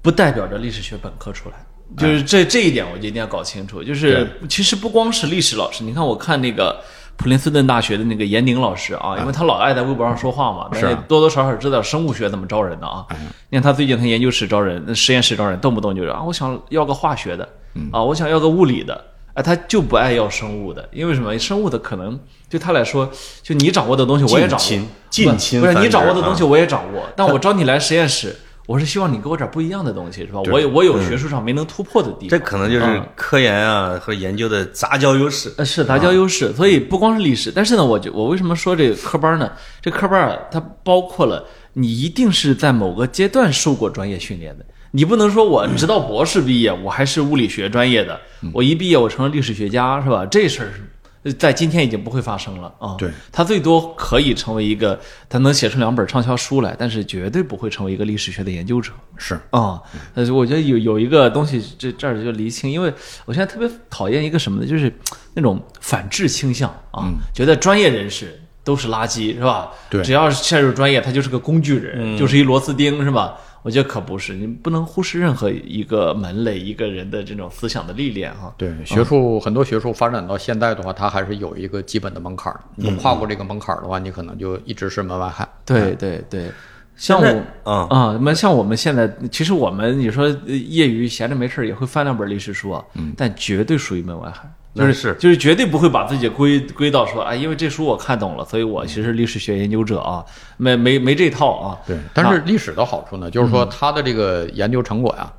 [0.00, 1.56] 不代表着历史学本科出来。
[1.96, 3.80] 就是这这一点，我就一定要搞清楚。
[3.80, 6.80] 就是其实不光是历史老师，你看我看那个
[7.16, 13.04] 普林斯顿大学的那个严宁老师啊，因为他老爱在微博上说话嘛，但是多多少少知道生物学怎么招人的啊。
[13.50, 17.48] 你看他最近他研究室招人，实验室招人，动不动就是啊，我想要个化学的，
[17.90, 19.04] 啊，我想要个物理的。
[19.34, 21.38] 哎，他就不爱要生物的，因为什么？
[21.38, 23.10] 生物的可能对他来说，
[23.42, 24.64] 就你掌握的东西我也掌握，
[25.10, 28.34] 近亲不是你掌握的东西我也掌握，但我招你来实验室，
[28.66, 30.40] 我是希望你给我点不一样的东西，是吧？
[30.50, 35.52] 我有我有学术上没能突破的地方，这可能就是科研啊和研究的杂交优势。
[35.56, 39.50] 呃，是杂交优势，所以不光是历史，但是呢，我就我为什么说这个科班呢？
[39.80, 44.64] 这科班啊，它包括了你一定是在某个阶段受过专业训练的。
[44.92, 48.18] 你不能说我直到博士毕业，我还是物理学专业的，
[48.54, 50.24] 我一毕业我成了历史学家，是吧？
[50.24, 50.82] 这事儿是
[51.32, 52.94] 在今天已经不会发生了啊。
[52.98, 58.92] 对，他最多可以成为一个，他能写出两本畅销书来，但是绝对不会成为一个历史学的研究者。
[59.16, 59.80] 是啊，
[60.14, 62.92] 呃，我觉得有有一个东西，这这儿就厘清，因为
[63.24, 64.66] 我现在特别讨厌一个什么呢？
[64.66, 64.92] 就是
[65.34, 69.70] 那种反制倾向啊，觉得专业人士都是垃圾，是吧？
[69.88, 73.36] 对，只要是陷入专业，他就是个工具人，就是一螺丝钉，是吧？
[73.66, 78.54] 我觉得可不是，你不能忽视任何一个门类、一个人的这种思想的历练哈。
[78.56, 82.60] 对，学术很多学术发展到现在的话，它还是有一个基本的门槛儿。
[82.76, 85.48] 你跨过这个门槛儿的话，你可能就一直是门外汉。
[85.64, 86.48] 对对对，
[86.94, 92.84] 像我啊啊，那么像我们现在，其实我们你说业余闲着没事儿也会翻两本历史书啊，
[93.16, 94.48] 但绝对属于门外汉。
[94.76, 100.22] 就是是，就是绝对不会把自己归归到说啊，因为这书我看懂了，所以我其实历史学研究者啊，
[100.58, 101.78] 没没没这套啊。
[101.86, 105.32] 对，但是历史的好处呢，就是说它的这个研究成果呀，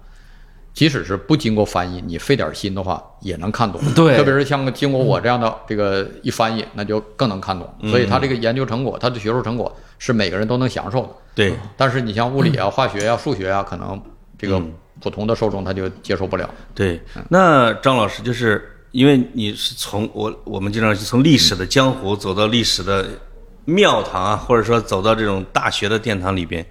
[0.73, 3.79] 即使是不经过翻译，你费点心的话也能看懂。
[3.93, 7.71] 对，特别是像经过我这样的这个一翻译，那就更能看懂。
[7.91, 11.09] 所以他这个研究成果，他的学术成果是每个人都能享受的。
[11.35, 14.01] 对，但是你像物理啊、化学啊、数学啊，可能
[14.35, 14.59] 这个
[14.99, 16.49] 普通的受众他就接受不了。
[16.73, 18.73] 对，那张老师就是。
[18.97, 23.07] 因为你是从我我们经常是从历史的江湖走到历史的
[23.63, 26.65] 庙堂啊，或者说走到这种大学的殿堂里边，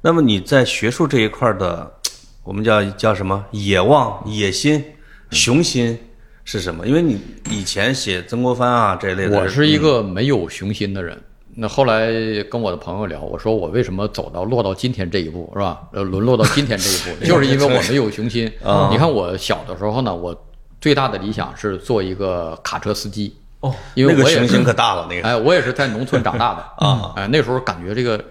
[0.00, 1.88] 那么你在学术这一块的，
[2.42, 4.84] 我们叫叫什么野望、野心、
[5.30, 5.96] 雄心
[6.44, 6.84] 是什么？
[6.84, 7.16] 因为你
[7.48, 11.16] 以前写曾国藩啊这一类的，我是一个没有雄心的人。
[11.54, 12.10] 那后来
[12.50, 15.82] 跟我的朋友聊，我说我为什么走到落到今天这一步，是吧？
[15.92, 18.50] 呃，沦落到今天这一步， 就是因为我 没有雄心。
[18.90, 20.36] 你看我小的时候呢，我。
[20.80, 25.06] 最大的理想是做一个卡车司机哦，因为那个雄心可大了。
[25.10, 28.24] 那个哎，我也是在农村长大的 啊，哎，那时候感觉这个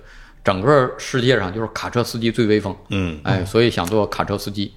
[0.43, 4.73] 整个世界上就是卡车司机最威风，嗯，哎，所以想做卡车司机。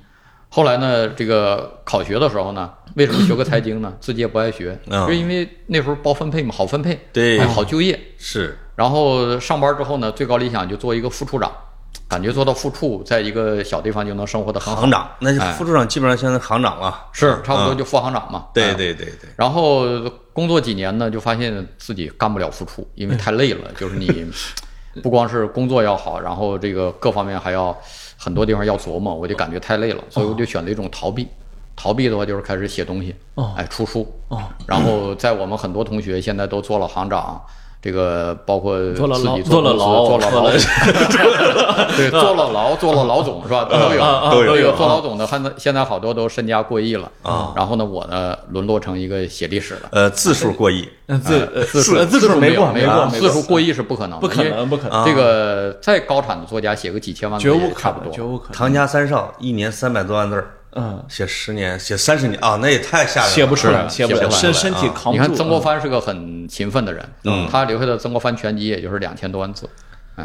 [0.51, 3.91] 后来呢，这个考学的时候呢，为什么学个财经呢？
[4.01, 8.59] 自己也不爱学，就因为那时候包分配嘛，好分配，对，好就业是。
[8.77, 11.51] 然后上班之后呢，最高理想就做一个副处长。
[12.09, 14.83] 感觉做到副处，在一个小地方就能生活的很好。
[14.83, 18.49] 行长，那就副处长基本上现在行长了，是差不多就副行长嘛。
[18.53, 19.31] 对对对对。
[19.37, 19.87] 然后
[20.33, 23.71] 工作几年呢，就发现自己干不了副处，因为太累了。
[23.79, 24.27] 就是你
[25.03, 27.75] 不光是工作要好，然后这个各方面还要
[28.19, 31.27] 很多地方要琢磨，我就感觉太累了，所以我就选择一种逃避。
[31.75, 33.17] 逃避的话就是开始写东西，
[33.57, 34.07] 哎，出书。
[34.67, 37.43] 然后在我们很多同学现在都做了行长。
[37.83, 40.51] 这个包括坐了牢，坐了牢， 坐了牢，
[41.97, 43.65] 对，坐了牢，坐了老总是吧？
[43.65, 44.73] 都有，都有。
[44.77, 47.53] 做老总的，现在现在好多都身家过亿了啊。
[47.57, 50.89] 然后呢，我呢沦落成一个写历史的，呃，字数过亿，
[51.25, 55.05] 字字数字数没过，没过，字数过亿是不可能，不可能，不可能。
[55.05, 58.53] 这个再高产的作家写个几千万，绝无差不多，绝无可能。
[58.53, 60.55] 唐家三少一年三百多万字儿。
[60.75, 65.13] 嗯，写十年，写三十年啊，那也太吓人了，写不出来，写不出来，身身体扛不住。
[65.13, 69.69] 你看曾国藩是个很勤奋的人，嗯，他留下的《曾国藩全集》也就是两千多万字，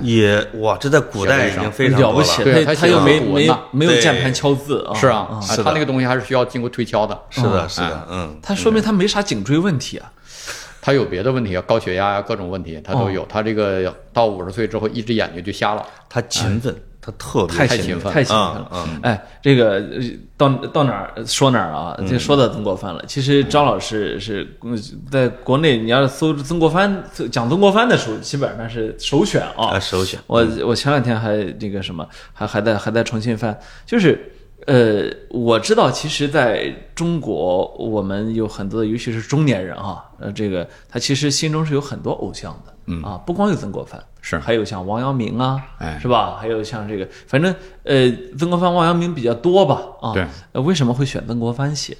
[0.01, 2.13] 也哇，这在古代已经非常了。
[2.13, 5.27] 不起，对，他他又没没没有键盘敲字啊，是啊，
[5.63, 10.09] 他那个东西还是需要经过推敲的，是的，是的，嗯，他说明他没啥颈椎问题啊，
[10.81, 16.73] 他有别的问题啊，高血压呀，各种问题他都有，他这个到五十岁之后，一只眼睛就瞎了，他勤奋。
[17.07, 18.89] 他特别太勤奋，太勤奋了。
[19.01, 19.81] 哎，这个
[20.35, 21.97] 到到哪儿说哪儿啊？
[22.05, 23.01] 就说到曾国藩了。
[23.07, 24.45] 其实张老师是
[25.09, 30.19] 在国内，你要搜曾国藩讲曾国藩的书，基本上是首选啊，首选。
[30.27, 33.57] 我我前两天还那个什么，还还在还在重新翻。
[33.85, 34.29] 就是
[34.65, 42.73] 呃，我知道，其实在中国，我们有很多，尤其是中年人哈，呃，这个他其实心中是有很多偶像的。
[42.89, 46.35] 嗯啊，不光有曾国藩，是还有像王阳明啊，哎，是吧？
[46.37, 49.81] 还有像这个，反正呃，曾国藩、王阳明比较多吧？
[50.01, 50.27] 啊，对。
[50.61, 51.95] 为什么会选曾国藩写？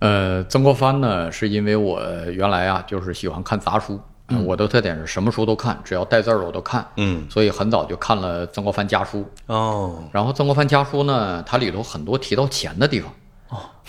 [0.00, 3.98] 呃，曾国藩呢，是因为我原来啊，就是喜欢看杂书，
[4.44, 9.24] 我的特点是什么书都看，只要带字儿我都看，嗯，所以很早就看了曾国藩家书。
[9.46, 13.10] 哦，然后曾国藩家书呢，它里头很多提到钱的地方，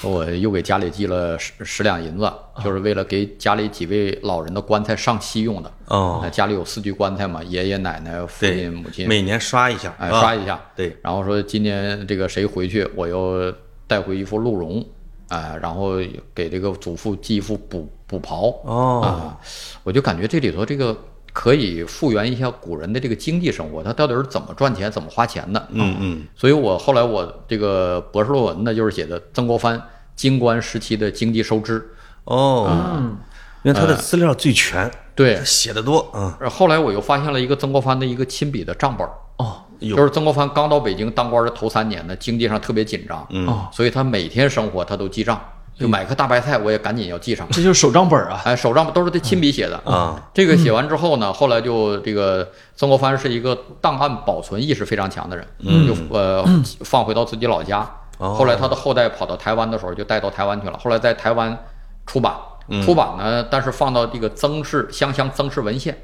[0.04, 2.32] 我又给家里寄了十十两银子，
[2.64, 5.72] 就是为了给家里几位老人的棺材上漆用的。
[5.86, 6.20] 哦。
[6.24, 10.60] 呃家里有四具棺材嘛，爷爷奶奶、父亲、母亲，每年刷一下，哎，刷一下。
[10.76, 13.54] 对，然后说今年这个谁回去，我又
[13.86, 14.84] 带回一副鹿茸，
[15.28, 15.98] 哎，然后
[16.34, 18.48] 给这个祖父寄一副补补袍。
[18.64, 19.02] 哦。
[19.04, 19.38] 啊，
[19.84, 20.98] 我就感觉这里头这个
[21.34, 25.68] 可以复原一下古人的这个经济生活，他到底是怎么赚钱、怎么花钱的。
[25.72, 29.82] 嗯嗯，所以我后来我这个博士论文呢，就是写的曾国藩
[30.16, 31.90] 京官时期的经济收支。
[32.26, 33.18] 哦，嗯
[33.64, 39.14] 因为他的资料最全，呃对，写的多，嗯，后来我又发现了一个曾国藩的一个亲笔的账本儿。
[39.38, 39.96] 哦有。
[39.96, 43.48] 就是曾国藩刚到北京当官的头三年呢，经济上特别紧张，嗯。
[43.48, 45.40] 哦，所以他每天生活他都记账，
[45.78, 47.48] 就买颗大白菜我也赶紧要记上。
[47.52, 48.40] 这就是手账本啊。
[48.46, 50.30] 哎，手账都是他亲笔写的啊。
[50.34, 56.46] 这个写完之后呢，后来就这个曾国藩是一个档案保存意识非常强的人，嗯就呃
[56.82, 57.80] 放回到自己老家。
[58.18, 60.78] 哦后来他的后代跑到台湾的时候，就带到台湾去了。
[60.78, 61.58] 后来在台湾
[62.06, 62.34] 出版，
[62.68, 65.98] 嗯出版呢，但是放到这个曾氏湘乡曾氏文献哦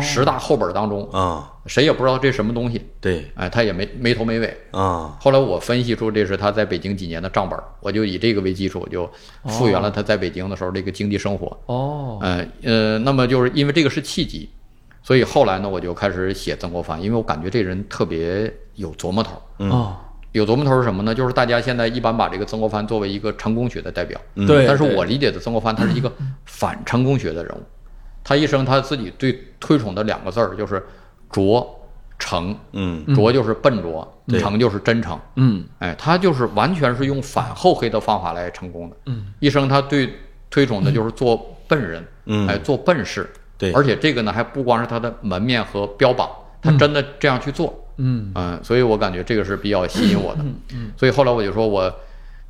[0.00, 2.80] 十大厚本当中，啊，谁也不知道这什么东西。
[3.00, 4.56] 对哎，他也没没头没尾。
[4.70, 9.10] 啊，后来我分析出这是他在北京几年的账本儿，我就以这个为基础，我就
[9.46, 11.58] 复原了他在北京的时候这个经济生活。
[11.66, 14.48] 哦，呃呃，那么就是因为这个是契机，
[15.02, 19.68] 所以后来呢，我就开始写曾国藩，因为我感觉这人特别有琢磨头儿。
[19.68, 19.96] 哦，
[20.30, 21.14] 有琢磨头儿是什么呢？
[21.14, 26.10] 就是大家现在一般把这个曾国藩作为一个成功学的代表，对，对但是我理解的曾国藩，他是一个
[26.44, 27.60] 反成功学的人物。
[28.24, 30.84] 他一生他自己最推崇的两个字儿就是
[31.30, 31.80] 拙
[32.18, 33.14] 诚，嗯。
[33.14, 34.06] 拙就是笨拙，
[34.38, 35.18] 诚就是真诚。
[35.36, 35.64] 嗯。
[35.78, 38.96] 哎，他就是完全是用反厚黑的方法来成功的。
[39.06, 40.14] 嗯，一生他对
[40.50, 42.46] 推崇的就是做笨人，嗯。
[42.46, 43.28] 哎，做笨事。
[43.58, 43.72] 对。
[43.72, 46.30] 而且这个呢，还不光是他的门面和标榜，
[46.60, 47.74] 他真的这样去做。
[47.96, 48.30] 嗯。
[48.34, 50.44] 嗯，所以我感觉这个是比较吸引我的。
[50.72, 51.92] 嗯，所以后来我就说我，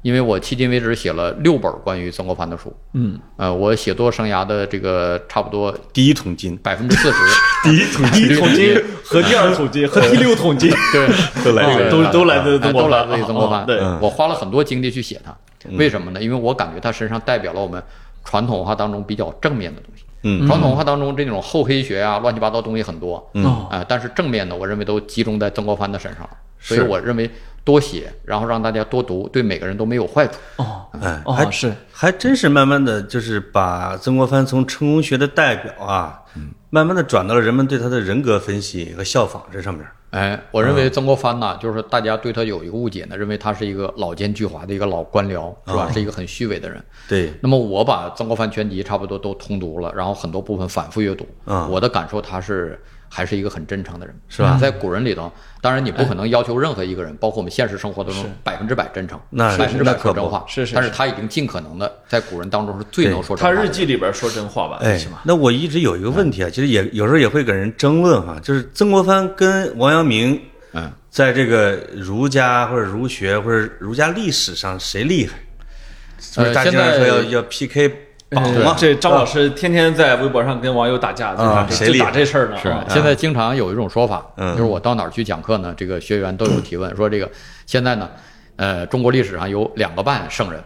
[0.03, 7.19] 因为我迄今为止写了六本关于曾国藩的书，嗯，呃，我写作生涯的这个差不多第一桶金，百分之四十，
[7.63, 8.83] 第一桶第一桶金。
[9.05, 13.63] 和第二桶金和第六桶金， 对，都来这个都都来自都来自于曾国藩。
[13.63, 13.79] 哦对。
[13.79, 15.37] 嗯我花了很多精力去写他，
[15.77, 16.23] 为什么呢？
[16.23, 17.83] 因为我感觉他身上代表了我们
[18.25, 20.05] 传统文化当中比较正面的东西。
[20.23, 20.47] 嗯。
[20.47, 23.45] 传统文化当中这种厚黑学啊、乱七八糟东西很多，嗯。
[23.45, 26.31] 哦啊，但是正面的我认为都集中在曾国藩的身上了，
[26.63, 27.31] 所以我认为
[27.65, 30.35] 多写，然后让大家多读，对每个人都没有坏处。
[30.57, 36.23] 哦哎，还哦是还真是慢慢的就是把曾国藩从成功学的代表啊，
[36.71, 39.85] 慢慢的转到了人们对他的人格分析和效仿这上面。
[40.11, 45.91] 哎，我认为曾国藩呢，就是大家对他有一个误解呢，认为他是一个老奸巨猾的一个老官僚，是吧？
[45.91, 46.85] 是一个很虚伪的人。
[47.09, 51.27] 对，那么我把《曾国藩全集》差不多都通读了，然后很多部分反复阅读。
[51.47, 52.79] 嗯我的感受他是
[53.15, 54.57] 还是一个很真诚的人，是吧？
[54.59, 60.43] 在古人里头，当然你不可能要求任何一个人，包括我们现实生活当中百分之百真诚，那百分之百说真话。
[60.49, 63.63] 是是但是他已经尽可能的在古人当中是最能说真话他。
[63.63, 70.41] 日记里边说真话吧，哎最起码，那我一直有一个问题啊，其实也有时候也会跟人争论哈，就是曾国藩跟王阳明
[70.73, 75.35] 嗯，在这个儒家或者儒学或者儒家历史上谁厉害？
[76.19, 77.95] 是不是大家经常说现在要要 PK
[78.35, 78.75] 榜呃嘛？
[78.79, 82.07] 这张老师天天在微博上跟网友打架，就打这就啊谁厉害？
[82.07, 82.57] 打这事儿呢？
[82.57, 82.85] 是啊。
[82.89, 84.51] 现在经常有一种说法，嗯。
[84.53, 87.31] 就是我到哪儿去讲课呢，这个学员都有提问说这个
[87.67, 88.09] 现在呢，
[88.57, 90.63] 呃，中国历史上有两个半圣人，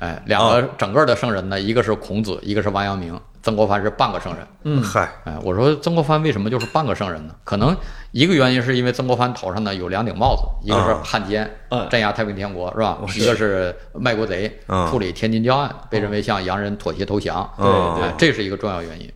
[0.00, 4.44] 哎，两个整个的圣人呢，一个是孔子，一个是王阳明，曾国藩是半个圣人。
[4.64, 7.34] 嗯，嗨，哎，我说曾国藩为什么就是半个圣人呢？
[7.44, 7.76] 可能
[8.10, 12.98] 一个原因是因为曾国藩头上呢有两顶帽子，一个是啊汉奸，嗯镇压太平天国是吧？
[13.14, 17.48] 一个是卖国贼，嗯处理天津教案，被认为向洋人妥协投降。
[17.56, 19.08] 对对哎，这是一个重要原因。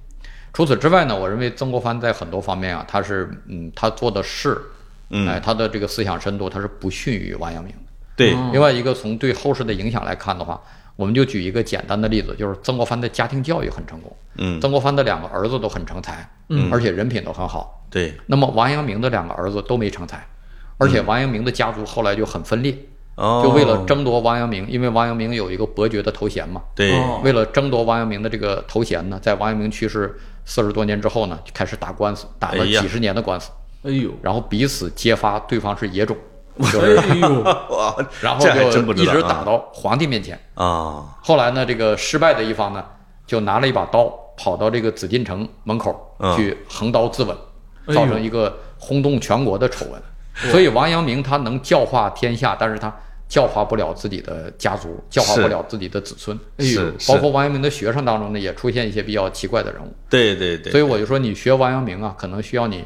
[0.53, 4.57] 除此之外呢，我认为曾国藩在很多方面啊，他是嗯，他做的事，
[5.09, 7.79] 嗯哎，他的这个思想深度，他是不逊于王阳明的。
[8.15, 10.61] 对，另外一个从对后世的影响来看的话，
[11.01, 14.15] 我们就举一个简单的例子，就是曾国藩的家庭教育很成功。
[14.37, 16.71] 嗯，曾国藩的两个儿子都很成才，嗯。
[16.71, 17.87] 而且人品都很好。
[17.89, 20.23] 对，那么王阳明的两个儿子都没成才，
[20.77, 22.77] 而且王阳明的家族后来就很分裂，
[23.15, 26.61] 哦，就为了争夺王阳明，因为王阳明有一个伯爵的头衔嘛，
[27.25, 33.51] 为了争夺王阳明的这个头衔呢，在王阳明去世四十多年之后呢，就开始打官司，打了几十年的官司，
[33.83, 36.30] 哎呦，然后彼此揭发对方是野种，就是
[36.63, 37.45] 哎呦，
[38.21, 40.39] 然后就一直打到皇帝面前。
[40.55, 42.85] 啊，后来呢，这个失败的一方呢，
[43.27, 47.35] 就拿了一把刀，跑到这个紫禁城门口嗯去横刀自刎，
[47.95, 50.03] 造成一个轰动全国的丑闻。
[50.51, 52.95] 所以王阳明他能教化天下，但是他
[53.29, 56.39] 教化不了自己的家族，教化不了自己的子孙。
[56.57, 59.93] 哎呦是，包括王阳明的学生当中呢，也出现一些比较奇怪的人物。
[60.09, 62.85] 对对对，所以我就说，你学王阳明啊，可能需要你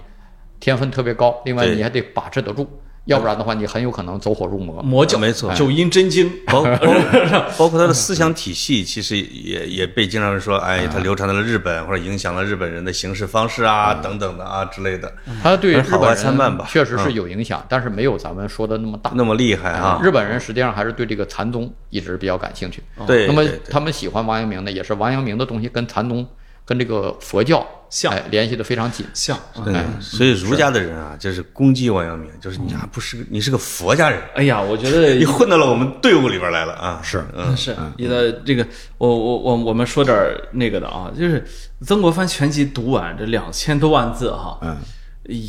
[0.58, 2.68] 天分特别高，另外你还得把持得住。
[3.06, 4.82] 要不然的话你很有可能走火入魔。
[4.82, 6.78] 魔教没错九阴真经，包 包
[7.58, 19.12] 包括他的思想体系，其实也也被经常说，哎，他流传到了日本，或者影响了日本人的行事方式啊，等等的啊之类的，他对日本参半吧人确实是有影响，但是没有咱们说的那么大。
[19.14, 20.00] 那么厉害啊！
[20.02, 22.82] 日本人实际上还是对这个禅宗一直比较感兴趣。
[23.06, 26.26] 对，那么他们喜欢王阳明呢，也是王阳明的东西跟禅宗、
[26.64, 28.12] 跟这个佛教像。
[28.12, 29.06] 哎联系的非常紧。
[29.14, 37.00] 像，对，所以儒家的人啊，就是攻击王阳明，就是你还不是个你是个佛家人，哎呀，我觉得 你混到了我们队伍里边来了啊！
[37.02, 37.24] 是。
[37.36, 37.76] 嗯，是。
[37.96, 38.66] 你的这个，
[38.98, 40.16] 我我我我们说点
[40.52, 41.46] 那个的啊，就是
[41.82, 44.76] 曾国藩全集读完这两千多万字哈，嗯，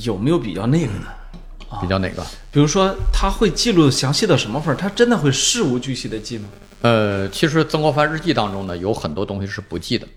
[0.03, 1.80] 有没有比较那个的？
[1.82, 2.24] 比较哪个？
[2.51, 4.78] 比如说他会记录详细到什么份儿？
[4.78, 6.47] 他真的会事无巨细的记吗？
[6.82, 10.07] 呃，其实曾国藩日记当中呢，有很多东西是不记的，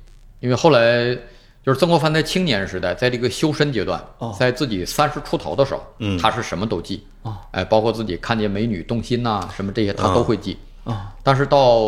[0.41, 1.16] 因为后来
[1.64, 4.34] 就是曾国藩在青年时代，在这个修身阶段，哦。
[4.39, 6.18] 在自己三十出头的时候，嗯。
[6.18, 7.36] 他是什么都记，哦。
[7.51, 10.57] 哎，包括自己看见美女动心呐、什么这些他都会记。
[10.84, 11.82] 啊，但是到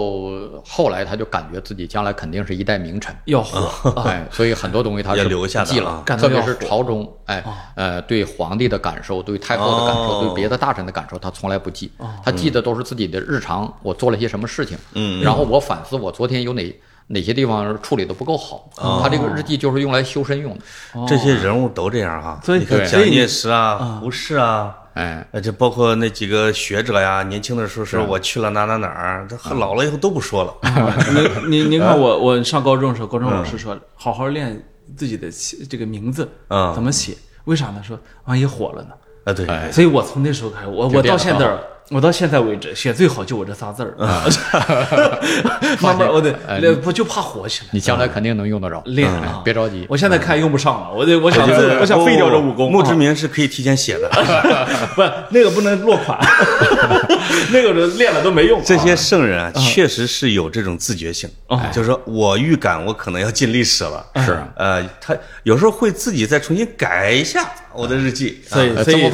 [0.62, 3.58] 后来，他就感觉自己将来肯定是一代名臣，要火。
[3.96, 4.04] 啊！
[4.04, 7.42] 哎，所以很多东西他是留下记了特别是朝中，哎，
[7.76, 10.24] 呃，对皇帝的感受，对太后的感受，哦。
[10.26, 11.90] 对别的大臣的感受，他从来不记，
[12.22, 15.22] 他记的都是自己的日常，我做了些什么事情，嗯。
[15.22, 16.80] 然后我反思我昨天有哪
[17.12, 18.70] 哪些地方处理的不够好，
[19.02, 22.40] 他这个日记就是用来修身用的，这些人物都这样哈。
[22.44, 22.86] 所以你看对。
[22.86, 30.54] 蒋介石啊、胡适啊，哎，呃，这包括那几个学者呀，年轻的时候说我去了哪哪哪儿，他老了以后都不说了。
[31.48, 34.62] 您您您看我我上高中的时候，高中老师说好好练
[34.96, 36.72] 自己的起这个名字，嗯。
[36.72, 37.16] 怎么写？
[37.44, 37.82] 为啥呢？
[37.82, 38.90] 说万一火了呢？
[39.24, 39.72] 啊，对，哎。
[39.72, 41.58] 所以我从那时候开始，我我到现在，
[41.90, 43.94] 我到现在为止写最好就我这仨字儿，
[45.82, 46.32] 慢慢 我得
[46.76, 49.10] 不就怕火起来，你将来肯定能用得着，练
[49.42, 51.44] 别着急，我现在看用不上了，我得我想
[51.80, 52.70] 我想废掉这武功。
[52.70, 54.08] 墓志啊铭是可以提前写的。
[54.94, 56.16] 不，那个不能落款，
[57.52, 58.62] 那个人练了都没用。
[58.64, 64.06] 这些圣人啊，确实是有这种自觉性，哦就是说我预感我可能要进历史了。
[64.24, 69.10] 是呃，他有时候会自己再重新改一下我的日记，啊所以所以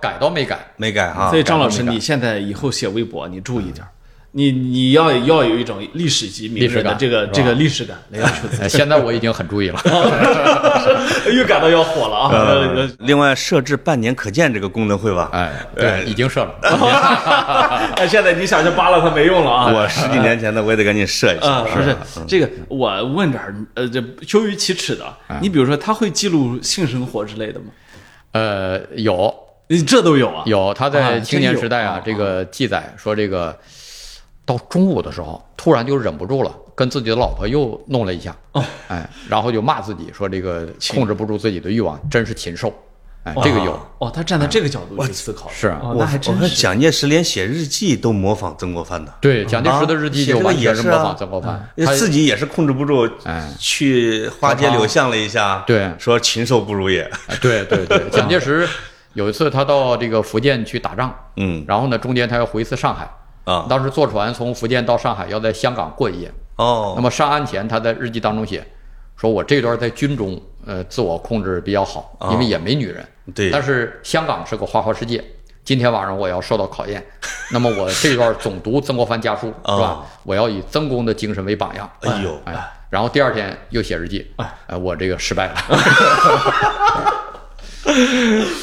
[0.00, 1.42] 改都没改，没改哈所以。
[1.42, 3.88] 张老师，你现在以后写微博，你注意点儿，
[4.32, 8.62] 你你要要有一种历史级名历史的这个这个历史感来要求自己。
[8.62, 9.80] 哎现在我已经很注意了，
[11.30, 12.30] 预感到要火了啊！
[12.32, 15.30] 呃另外设置半年可见这个功能会吧？
[15.32, 16.54] 哎，对，已经设了，
[17.96, 19.72] 哎，现在你想去扒拉它没用了啊！
[19.72, 21.74] 我十几年前的我也得赶紧设一啊，下。
[21.74, 21.96] 不是
[22.26, 25.04] 这个，我问点儿，呃，这羞于启齿的，
[25.40, 27.66] 你比如说，他会记录性生活之类的吗？
[28.32, 29.34] 呃，有。
[29.86, 30.42] 这都有啊？
[30.46, 33.54] 有，他啊在青年时代啊啊，这个记载说，这个
[34.46, 38.64] 到中午的时候，突然就忍不住了，跟自己的老婆又弄了一下，哦。
[38.86, 42.72] 哎，然后就骂自己说这个控制不住自己的欲望，真是禽兽，
[43.36, 45.80] 哎，这个有，哦，他站在这个角度去思考，是啊。
[45.82, 46.56] 哦，我那还我看真是。
[46.56, 58.68] 蒋介石连写日记都模仿曾国藩的，对，蒋介石的日记就完也是啊全是模仿曾国藩，他自己也是控制不住，哎去花街柳巷了一下，对说禽兽不如也，哎对对对， 蒋介石
[59.14, 63.10] 有一次他到这个福建去打仗，嗯然后呢中间他要回一次上海，
[63.44, 68.64] 啊，当时坐船从福建到上海要在香港过一夜，哦，那么上岸前，他在日记当中写，
[69.16, 73.06] 说我这段在军中，呃，自我控制比较好，因为也没女人。
[73.34, 75.22] 对但是香港是个花花世界，
[75.62, 77.04] 今天晚上我要受到考验，
[77.52, 80.04] 那么我这段总读曾国藩家书，是吧？
[80.22, 81.90] 我要以曾公的精神为榜样。
[82.00, 82.54] 哎呦，哎，
[82.88, 85.54] 然后第二天又写日记，哎，我这个失败了。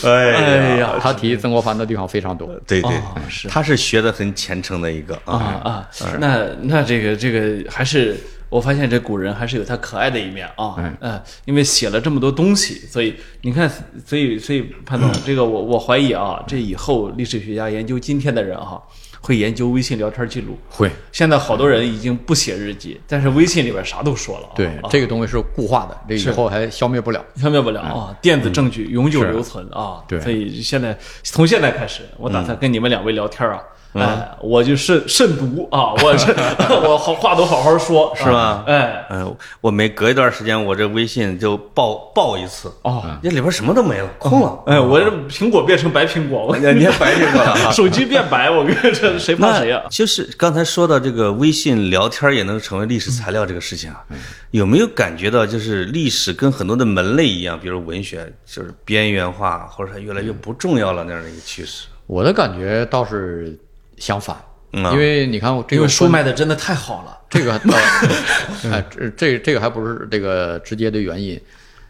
[0.03, 2.47] 哎 哎呀，他提曾国藩的地方非常多。
[2.67, 5.89] 对对哦，是他是学的很虔诚的一个啊啊，
[6.19, 8.17] 那那这个这个还是
[8.49, 13.69] 我发现这古人还是有他可爱的一面啊，哎嗯，因为写了这么多东西，所以你看，
[14.05, 18.81] 所以所以潘总， 这个我我怀疑啊，这以后历史学家研究今天的人哈、
[19.19, 20.57] 会研究微信聊天记录。
[20.69, 24.53] 会，现在好多人已经不写日记，但是微信里边啥都说了啊。
[24.55, 27.23] 对啊，这个东西是固化的，这以后还消灭不了。
[27.35, 30.03] 消灭不了啊，电子证据永久留存啊。
[30.07, 33.59] 对所以现在从现在开始，我打算跟你们两位聊天啊。
[33.95, 36.33] 哎，我就慎慎读啊，我这
[36.87, 44.63] 我好话都好好说，是吧哎，嗯，我每隔一段时间，我这微信就爆爆一次，哦，那里边什么都没了，空了。
[44.65, 47.71] 哎，我这苹果变成白苹果，我你你也白苹果了啊！
[47.73, 49.81] 手机变白，我跟你说，谁怕谁啊？
[49.89, 54.03] 就是刚才说到这个微信聊天也能成为历史材料这个事情啊，
[54.51, 61.87] 有没有感觉到就是历史跟很多的门类一样，比如文学就是边缘化，或者它越来越不重要了那样的一个趋势？
[62.07, 63.57] 我的感觉倒是
[63.97, 64.35] 相反，
[64.73, 64.83] 嗯。
[64.83, 67.17] 啊因为你看我这个因为书卖的真的太好了。
[67.27, 71.39] 这个，呃哎， 这这这个还不是这个直接的原因。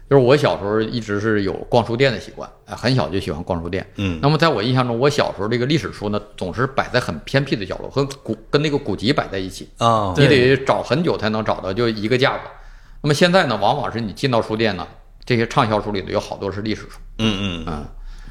[0.08, 3.86] 就是我小时候一直是有逛书店的习惯，哎，很小就喜欢逛书店。
[3.96, 4.18] 嗯。
[4.22, 12.44] 那么在我印象中，我小时候这个历史书呢，总是摆在很偏僻的角落，和古跟那个古籍摆在一起，啊，你得找很久才能找到，就一个架子。
[13.02, 14.86] 那么现在呢，往往是你进到书店呢，
[15.24, 17.86] 这些畅销书里头有好多是历史书，嗯嗯，嗯，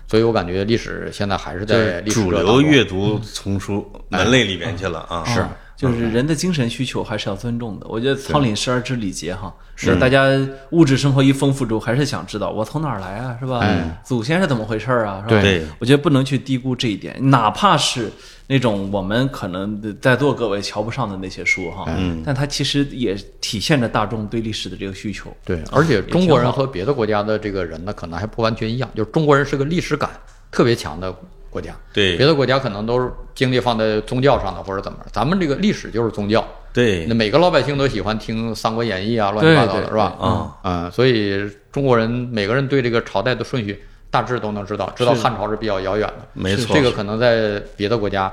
[0.07, 5.45] 所以我感觉历史现在还是在历史主流阅读丛书门类里边去了啊，是，
[5.75, 7.87] 就是人的精神需求还是要尊重的。
[7.89, 10.25] 我觉得仓廪实而知礼节哈，是大家
[10.71, 13.59] 物质生活一丰富之后，还是想知道我从哪儿来啊，是吧？
[13.59, 15.23] 哎祖先是怎么回事儿啊？
[15.27, 15.41] 是吧？
[15.41, 18.11] 对我觉得不能去低估这一点，哪怕是
[18.47, 25.35] 那种我们可能在座各位瞧不上的那些书哈，嗯，但它其实也体现着大众对历史的这个需求。
[25.43, 28.89] 对，而且中国人和别的国家的这个人呢，可能还不完全一样。
[28.95, 30.09] 就是中国人是个历史感
[30.51, 31.13] 特别强的
[31.55, 36.45] 国家，对别的国家可能都是精力放在宗教上的或者怎么着，咱们这个历史就是宗教。
[36.73, 40.03] 对那每个老百姓都喜欢听《三国演义》啊，乱七八糟的，是吧？
[40.19, 43.81] 啊嗯嗯，所以中国人每个人对这个朝代的顺序
[44.11, 46.27] 大致都能知道，知道汉朝是比较遥远的。
[46.33, 48.29] 没错这个可能在别的国家，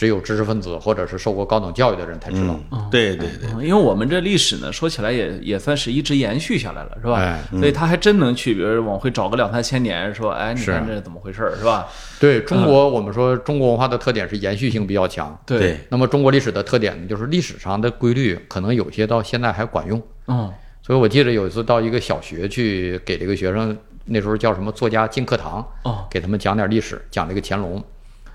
[0.00, 2.58] 只有知识分子或者是受过高等教育的人才知道。
[2.70, 7.16] 嗯，对对对，嗯因为我们这历史呢，说起来也也算是一直延续下来了，是吧？
[7.18, 11.86] 哎所以他还真能去，比如往回找个两三千年，说，哎，你看这是怎么回事儿，是吧？
[12.18, 15.38] 对中国，我们说中国文化的特点是延续性比较强。
[15.44, 20.02] 对那么中国历史的特点呢，就是历史上的规律可能有些到现在还管用。
[20.28, 20.50] 嗯，
[20.82, 23.76] 所以我记得有一次到一个小学去给这个学生，
[24.06, 27.84] 那时候叫什么作家进课堂，哦给他们讲点历史，讲这个乾隆，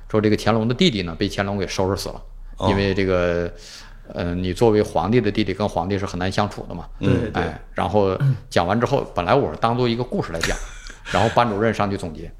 [0.10, 2.22] 说这个乾隆的弟弟呢被乾隆给收拾死了，
[2.58, 3.51] 哦因为这个，
[4.14, 6.86] 呃，你作为皇帝的弟弟跟皇帝是很难相处的嘛。
[6.99, 8.18] 对哎，然后
[8.49, 10.56] 讲完之后，本来我是当做一个故事来讲，
[11.12, 12.32] 然后班主任上去总结，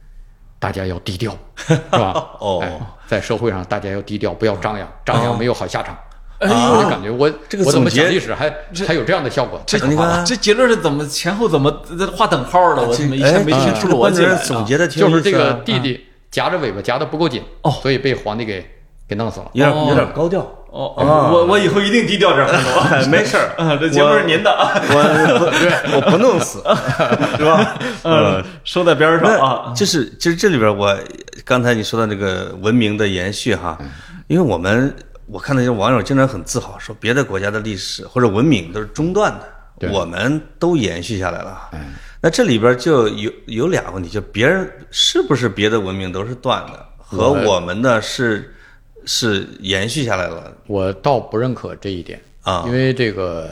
[0.59, 2.32] 大家要低调，是吧？
[2.39, 5.97] 哦哎，在社会上大家要低调，不要张扬，张扬没有好下场。
[6.38, 8.53] 哎呦我就感觉我这个我怎么讲历史还
[8.86, 9.59] 还有这样的效果？
[9.66, 11.82] 这太可怕了你看这结论是怎么前后怎么
[12.13, 12.86] 画等号的？
[12.86, 14.22] 我怎么一下没听出逻辑？
[14.45, 16.05] 总结的就是这个弟弟
[16.36, 17.71] 夹着尾巴夹的不够紧，哦。
[17.81, 18.69] 所以被皇帝给
[19.07, 19.49] 给弄死了。
[19.53, 19.86] 有点哦。
[19.88, 20.41] 有点高调。
[20.69, 22.45] 哦，哦我我以后一定低调点
[23.09, 23.55] 没事儿。
[23.57, 24.51] 啊，这节目是您的。
[24.51, 26.59] 啊，我不对，我不弄死，
[27.39, 27.79] 是吧？
[28.03, 29.73] 嗯，说在边上啊。
[29.73, 30.93] 就是其实这里边我
[31.45, 33.77] 刚才你说的那个文明的延续哈，
[34.27, 34.93] 因为我们
[35.27, 39.55] 我看那些网友经常很自豪说别的国家的历史或者文明都是中断的，对
[39.91, 41.69] 我们都延续下来了。
[42.21, 48.51] 那这里边就有有俩问题，就别人是不是别的文明都是断的，和我们的是
[49.05, 50.51] 是延续下来了。
[50.65, 52.19] 我倒不认可这一点。
[52.41, 52.63] 啊。
[52.65, 53.49] 因为这个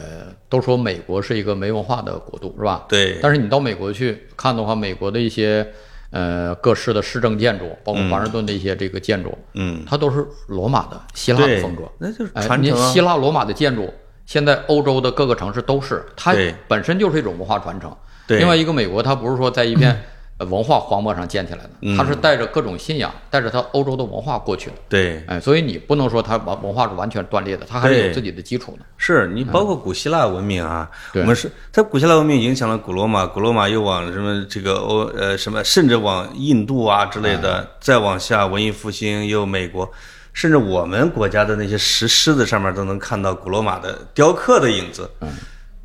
[0.50, 2.86] 都说美国是一个没文化的国度，是吧？
[2.90, 3.20] 对。
[3.22, 5.68] 但是你到美国去看的话，美国的一些
[6.10, 11.84] 呃各式的市政建筑，包括华盛顿的一些这个建筑，嗯，它都是罗马的希腊的风格。
[12.00, 12.92] 那就是传承啊。
[12.92, 13.94] 希腊罗马的建筑，
[14.26, 16.34] 现在欧洲的各个城市都是，它
[16.68, 17.96] 本身就是一种文化传承。
[18.28, 18.40] 对。
[18.40, 20.02] 另外一个美国，它不是说在一片
[20.38, 21.98] 呃文化荒漠上建起来的，嗯。
[21.98, 24.76] 它是带着各种信仰，带着它欧洲的文化过去的。
[24.88, 28.86] 对，哎，所以你不能说它文文化是完全断裂的，它还是有自己的基础的。
[28.98, 31.22] 是你包括古希腊文明啊，对。
[31.22, 39.92] 我们是它古希腊文明影响了古罗马，古罗马又往什么这个欧呃什么，甚至往印度啊之类的，再往下文艺复兴又美国，
[40.34, 45.10] 甚至我们国家的那些石狮子上面都能看到古罗马的雕刻的影子。
[45.22, 45.30] 嗯，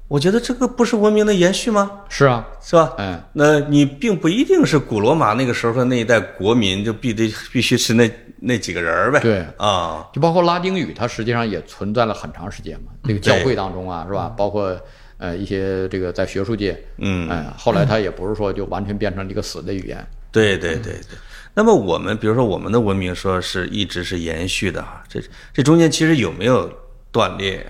[0.08, 2.00] 我觉得这个不是文明的延续吗？
[2.08, 2.94] 是啊，是吧？
[2.96, 9.20] 哎，那你并不一定是古罗马那个时候的那一代国民就必得必须是那那几个人儿呗。
[9.20, 12.92] 对啊，就包括拉丁语，它实际上也存在了很长时间嘛。
[13.04, 14.32] 这个教会当中啊，是吧？
[14.34, 14.74] 包括
[15.18, 20.06] 呃一些这个在学术界，嗯哎，后来它也不是说就完全变成一个死的语言。
[20.32, 21.18] 对对对对。
[21.58, 25.20] 那么我们比如说我们的文明说是一直是延续的哈，这
[25.52, 26.72] 这中间其实有没有
[27.10, 27.66] 断裂？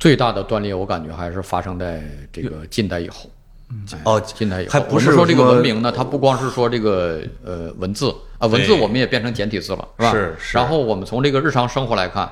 [0.00, 2.02] 最大的断裂，我感觉还是发生在
[2.32, 3.30] 这个近代以后。
[3.92, 10.10] 哎哦近代以后，还不是说这个文明呢，它不光是说这个呃文字啊，文字我们也变成简体字了，是吧？
[10.10, 12.28] 是是然后我们从这个日常生活来看，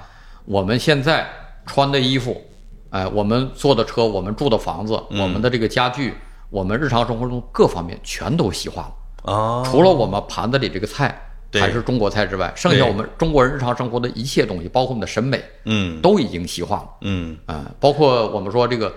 [0.47, 1.25] 我们现在
[1.65, 2.45] 穿的衣服，
[2.91, 6.15] 哎，我们坐的车，我们住的房子，嗯我们的这个家具，
[6.51, 8.95] 我们日常生活中各方面全都西化了。
[9.29, 11.21] 哦，除了我们盘子里这个菜
[11.55, 16.01] 还是中国菜之外，剩下我们中国人日常生活的一切东西，包括我们的审美，嗯。
[16.01, 16.89] 都已经西化了。
[17.03, 17.37] 嗯。
[17.47, 18.93] 啊、包括我们说这个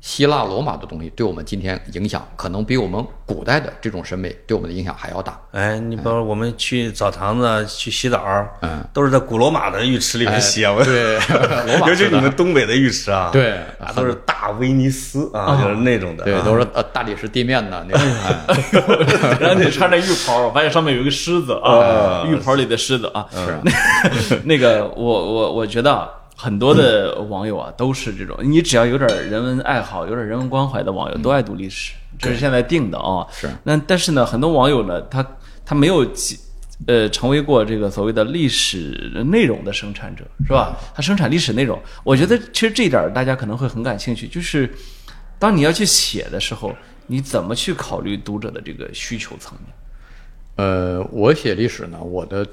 [0.00, 5.38] 希腊罗马的东西，对我们今天影响可能比我们古代的这种审美对我们的影响还要大。
[5.52, 8.24] 哎，你包括我们去澡堂子去洗澡，
[8.62, 11.18] 嗯，都是在古罗马的浴池里面洗对，
[11.66, 18.08] 罗 马尤其你们东北的浴池啊，对啊，都是大威尼斯啊，就是那种的，对，啊都是呃大理石地面的那种。
[18.16, 23.26] 哎 然后你穿着浴袍，我发现上面有一个狮子啊，浴袍里的狮子啊。
[23.30, 23.60] 是啊，
[24.44, 26.08] 那个我我我觉得啊，
[26.42, 33.26] 很多的网友啊都是这种，你只要有点人文爱好、有点人文关怀的网友都爱读历史，这是现在定的啊。
[33.30, 35.26] 是那但是呢，很多网友呢，他
[35.66, 36.38] 他没有几
[36.86, 40.74] 呃成为过这个所谓的历史内容的生产者，是吧？
[40.94, 44.72] 他生产历史内容，我觉得其实这一点儿大家可能会很感兴趣，就是
[45.38, 46.74] 当你要去写的时候，
[47.06, 49.74] 你怎么去考虑读者的这个需求层面？
[50.56, 52.46] 呃，我写历史呢，我的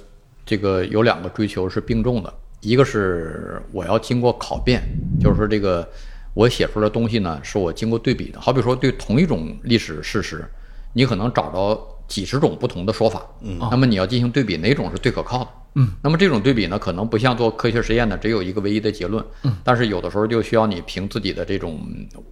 [0.45, 4.81] 这个有两个追求是并重的，一个是我要经过考辨，
[5.19, 5.87] 就是说这个
[6.33, 8.39] 我写出来的东西呢，是我经过对比的。
[8.39, 10.45] 好比说对同一种历史事实，
[10.93, 15.49] 你可能找到几十种不同的说法，嗯，那么你要进行对比，哪种是最可靠的？
[15.75, 21.79] 嗯，那么这种对比呢，可能不像做科学实验呢，只有一个唯一的结论，嗯，但是有的时候就需要你凭自己的这种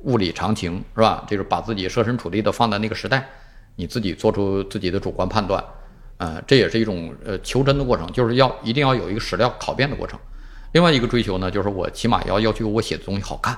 [0.03, 1.23] 物理常情，是吧？
[1.29, 3.27] 就是把自己设身处地的放在那个时代。
[3.77, 5.61] 你自己做出自己的主观判断，
[6.17, 10.19] 呃，这也是一种呃求真的过程，就是要一定要有一个史料考辨的过程。
[10.71, 13.57] 另外一个追求呢，就是我起码要要求我写的东西好看，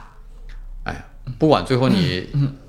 [0.83, 1.05] 哎，
[1.39, 2.27] 不管最后你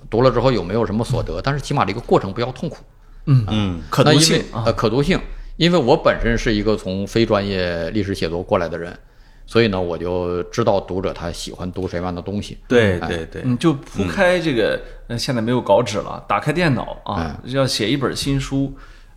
[0.08, 2.78] 读了之后有没有什么所得，但是起码这个过程不要痛苦。
[3.26, 5.20] 嗯嗯，可读性呃可读性，
[5.56, 8.98] 因为我本身是一个从非专业历史写作过来的人，
[9.44, 12.56] 所以呢，我就知道读者他喜欢读什么样的东西。
[12.66, 18.74] 对对对，你就铺开这个，呃，现在没有稿纸了，打开电脑啊，要写一本新书，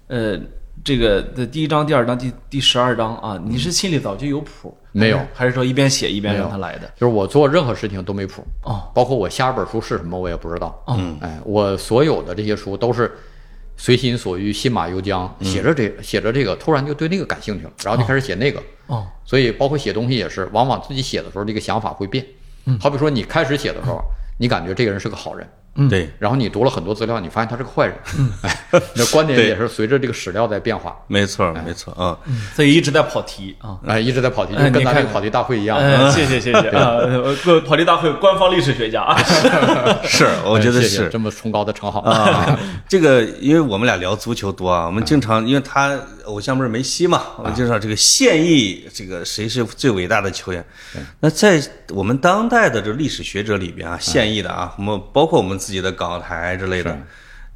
[0.07, 0.37] 呃，
[0.83, 4.75] 这个的第一章、第二章、第第十二章啊，你是心里早就有谱？
[4.91, 6.91] 没有还是说一边写一边让他来的？
[6.97, 10.83] 就是我做任何事情都没谱，哦，包括我下一本书是什么我也不知道。
[10.87, 13.11] 嗯，哎，我所有的这些书都是
[13.77, 18.61] 随心所欲、信马由缰，写着这写着这个，突然就对那个感兴趣了，然后就开始写那个。
[18.87, 22.25] 哦，所以包括写东西也是，往往自己写的时候，这个想法会变。
[22.79, 24.01] 好比说你开始写的时候，
[24.37, 25.47] 你感觉这个人是个好人，
[25.89, 27.95] 对然后你读了很多资料，你发现他是个坏人。
[28.43, 30.95] 哎，那观点也是随着这个史料在变化。
[31.07, 32.17] 没错没错啊。
[32.53, 33.77] 所以一直在跑题啊。
[33.87, 35.77] 哎，一直在跑题，跟咱这个跑题大会一样。
[35.77, 36.71] 呃，谢谢谢谢
[37.43, 39.17] 各跑题大会官方历史学家啊。
[40.03, 42.59] 是，我觉得是这么崇高的称号啊。
[42.89, 50.63] 这个，因为我们俩聊足球多啊，我们经常因为他偶像不是梅西嘛，我们经常这个现役这个谁是最伟大的球员？
[51.21, 51.61] 那在
[51.93, 56.97] 我们当代的这历史学者里边啊，现役的啊，我们包括我们自己的港台之类的。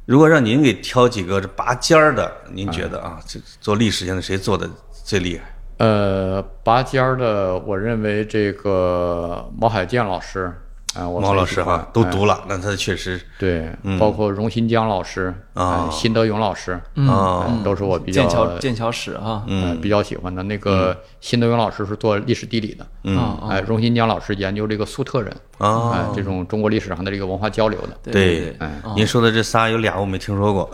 [0.04, 4.70] 如果让您给挑几个这拔尖儿的，您觉得啊，这做历史现在谁做的
[5.04, 5.44] 最厉害？
[5.78, 10.54] 呃，拔尖儿的，我认为这个毛海建老师，
[10.94, 12.10] 啊、我毛老师哈都哎。
[12.10, 15.88] 读了，那他确实对，包括荣新江老师啊。
[15.88, 16.72] 哎辛德勇老师，
[17.08, 20.42] 啊嗯都是我比较剑桥剑桥史啊，呃比较喜欢的。
[20.44, 23.38] 那个辛德勇老师是做历史地理的，嗯。
[23.48, 28.12] 哎，荣新江老师研究这个粟特人，啊哎，这种中国历史上的这个文化交流的。
[28.12, 30.70] 对对哎，您说的这仨有俩我没听说过，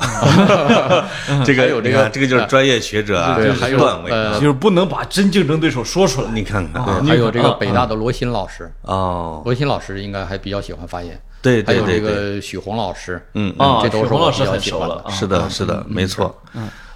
[1.44, 6.30] 这个有这个这个就是专业学者啊，对还有段位呃就是不能把真竞争对手说出来。
[6.30, 6.84] 你看看。
[6.84, 11.20] 对，还有这个北大的罗新老师，哦，罗新老师应该还比较喜欢发言。
[11.40, 12.08] 对还有这对对。
[12.08, 14.94] 对，个许宏老师，嗯啊这都是我比许宏老师较喜欢的。
[14.96, 15.02] 很熟了。
[15.04, 16.40] 啊是的，是的，没错，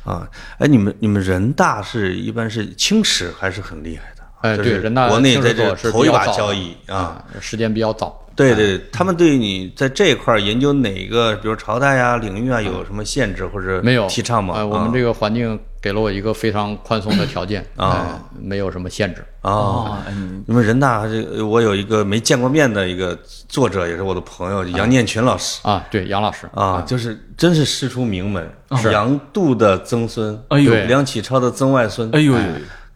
[0.06, 0.26] 啊，
[0.58, 8.22] 哎，你们你们人大是一般是清史还是很厉害的，哎，对，人大国内在这头一把交易啊，，哎时间比较早。
[8.36, 14.54] 对对，他们对你在这一块儿研究哪个，比如朝代啊、领域啊，有什么限制或者没有提倡吗？
[14.58, 18.08] 哎，我们啊这个环境给了我一个非常宽松的条件啊。
[18.10, 19.24] 哎没有什么限制。
[19.40, 23.16] 啊，啊，嗯，你们人大这个，我有一个没见过面的一个
[23.48, 25.60] 作者，也是我的朋友杨念群老师。
[25.62, 28.48] 啊，对，杨老师，啊，就是真是师出名门，
[28.92, 32.40] 杨度的曾孙，哎呦对梁启超的曾外孙，哎呦呦，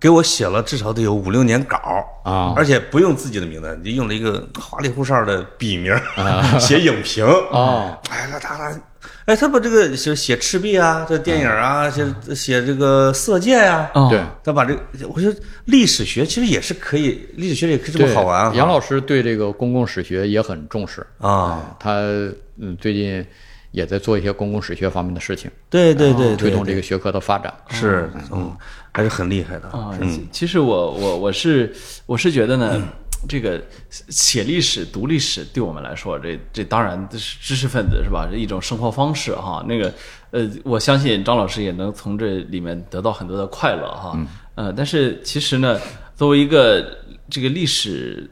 [0.00, 1.78] 给我写了至少得有五六年稿
[2.24, 2.52] 啊。
[2.56, 6.58] 而且不用自己的名字，就用了一个花里胡哨的笔名啊。
[6.58, 8.72] 写影评啊，哎，那他他，
[9.26, 14.08] 哎，他把这个写写赤壁啊，这电影啊，写写这个色戒呀，哦。
[14.10, 14.20] 对。
[14.42, 14.80] 他把这个，
[15.14, 18.52] 我觉得历史学其实也是可以，历史学也可以这么，好玩啊。
[18.54, 21.06] 杨老师对这个公共史学也很重视。
[21.18, 22.00] 啊，他
[22.56, 23.24] 嗯最近
[23.70, 27.52] 也在做一些公共史学方面的事情，对对对，推动这个学科的发展。
[27.68, 28.56] 是嗯，
[28.92, 29.68] 还是很厉害的。
[29.68, 31.72] 啊，其其实我我我是
[32.06, 32.82] 我是觉得呢，
[33.28, 38.28] 这个写历史、读历史对我们来说，这这当然是知识分子是吧？
[38.30, 39.64] 是一种生活方式哈。
[39.68, 39.92] 那个
[40.30, 44.18] 呃，我相信张老师也能从这里面得到很多的快乐哈。
[44.54, 45.78] 呃，但是其实呢，
[46.16, 46.98] 作为一个
[47.28, 48.30] 这个历史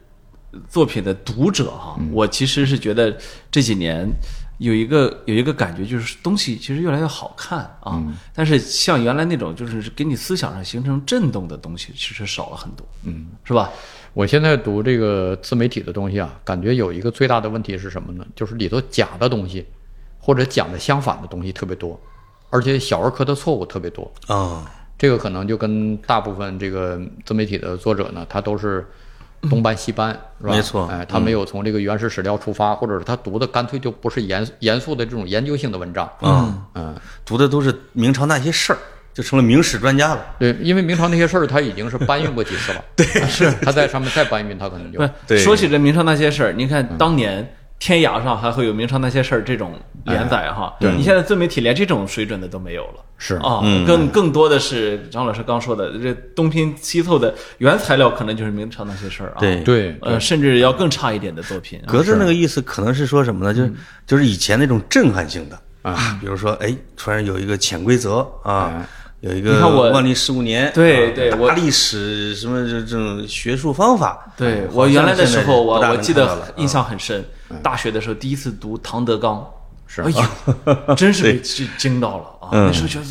[0.67, 3.15] 作品的读者哈，我其实是觉得
[3.51, 4.07] 这几年
[4.57, 8.03] 有一个有一个感觉，就是东西其实越来越好看啊。
[8.33, 13.69] 但是像原来那种就是给你思想上形成震动的东西，其实少了很多，嗯，是吧？
[14.13, 18.25] 我现在读这个自媒体的东西啊，感觉有一个最大的问题是什么呢？
[18.35, 19.65] 就是里头假的东西，
[20.19, 21.99] 或者讲的相反的东西特别多，
[22.49, 24.11] 而且小儿科的错误特别多。
[24.27, 28.85] 啊，这个可能就跟大部分这个自媒体的作者呢，他都是
[29.49, 30.09] 东搬西搬，
[30.41, 30.53] 是吧？
[30.53, 36.11] 没错哎，他没有从这个原始史料出发，或者是他读的干脆就不是严严肃的这种研究性的文章。
[36.21, 38.79] 嗯嗯，读的都是明朝那些事儿，
[39.19, 40.25] 就成了明史专家了。
[40.39, 42.81] 对，因为明朝那些事儿他已经是搬运过几次了。
[42.95, 47.45] 对，是他在上面再搬运，他可能就对说起这明朝那些事儿，你看当年
[47.79, 53.03] 天涯上还会有明朝那些事儿这种连载哈，对你现在自媒体连这种水准的都没有了。
[53.17, 59.39] 是啊，嗯更更多的是张老师刚说的，这东拼西凑的原材料可能就是明朝那些事儿啊。
[59.41, 61.77] 对对呃，甚至要更差一点的作品。
[61.85, 63.51] 啊格子那个意思可能是说什么呢？
[63.51, 63.73] 嗯就是
[64.07, 68.85] 就是以前那种震撼性的啊，比如说哎，突然有一个潜规则啊哎，
[69.21, 77.23] 有一个你看我万历十五年，啊对对我大历史什么这这种学术方法，对啊我原来的时候，我我记得印象很深，
[77.61, 79.45] 大学的时候第一次读唐德刚。
[79.91, 82.49] 是哎呦， 真是被惊惊到了啊！
[82.51, 82.67] 嗯。
[82.67, 83.05] 那时候觉得，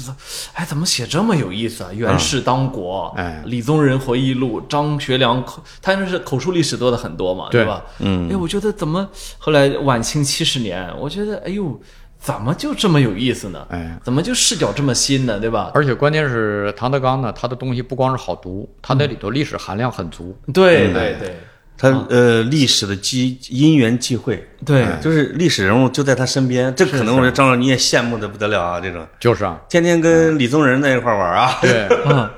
[0.53, 1.91] 哎，怎么写这么有意思啊？
[1.93, 3.43] 元氏当国，哎。
[3.47, 7.83] 李宗仁回忆录，张学良口，他那是口述历史多的很多嘛，对吧？
[7.99, 11.81] 嗯，哎，我觉得怎么后来晚清七十年，我觉得，哎呦，
[12.19, 13.67] 怎么就这么有意思呢？
[13.71, 15.39] 哎，怎么就视角这么新呢？
[15.39, 15.71] 对吧？
[15.73, 20.37] 而且关键是唐德刚呢，他的东西不光是好读，他那里头历史含量很足。
[20.53, 21.37] 对对对
[21.79, 29.07] 他呃历史的机因缘际会，对，就是历史人物就在他身边，这可能我觉得张老师你也羡慕的不得了啊，这种。
[29.21, 32.31] 就是啊，天天跟李宗仁在一块玩啊，对， 嗯，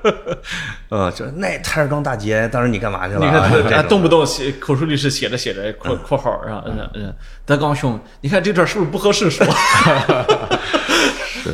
[0.91, 3.49] 嗯，就是那台儿庄大捷，当时你干嘛去了你啊？
[3.67, 6.63] 看他，动不动写口述历史写着写着括括号啊？
[6.67, 7.15] 嗯嗯，
[7.47, 9.47] 德刚兄，你看这段是不是不合适说？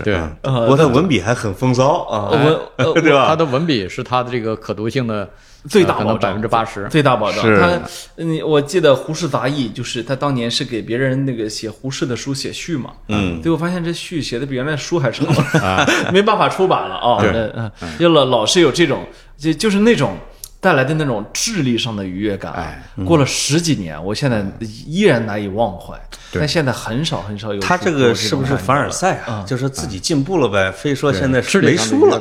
[0.02, 3.26] 对，啊不过他文笔还很风骚啊， 我呃对吧？
[3.28, 5.28] 他的文笔是他的这个可读性的
[5.68, 6.86] 最大保呃可能百，分之八十。
[6.88, 7.42] 最大保障。
[7.60, 7.80] 他，
[8.16, 15.26] 嗯，我记得《胡适杂忆》，就是他当年是给别人那个写胡适的书写序嘛，嗯最后发现这序写的比原来书还长，
[16.12, 17.18] 没办法出版了啊。
[17.22, 19.04] 嗯就老老是有这种，
[19.38, 20.16] 就就是那种。
[20.60, 24.44] 带来的那种智力上的愉悦感啊，哎过了十几年，我现在
[24.86, 25.94] 依然难以忘怀。
[26.38, 29.42] 但现在很少很少有他这个是不是凡尔赛啊？
[29.46, 32.20] 就是自己进步了呗，非说现在是没书了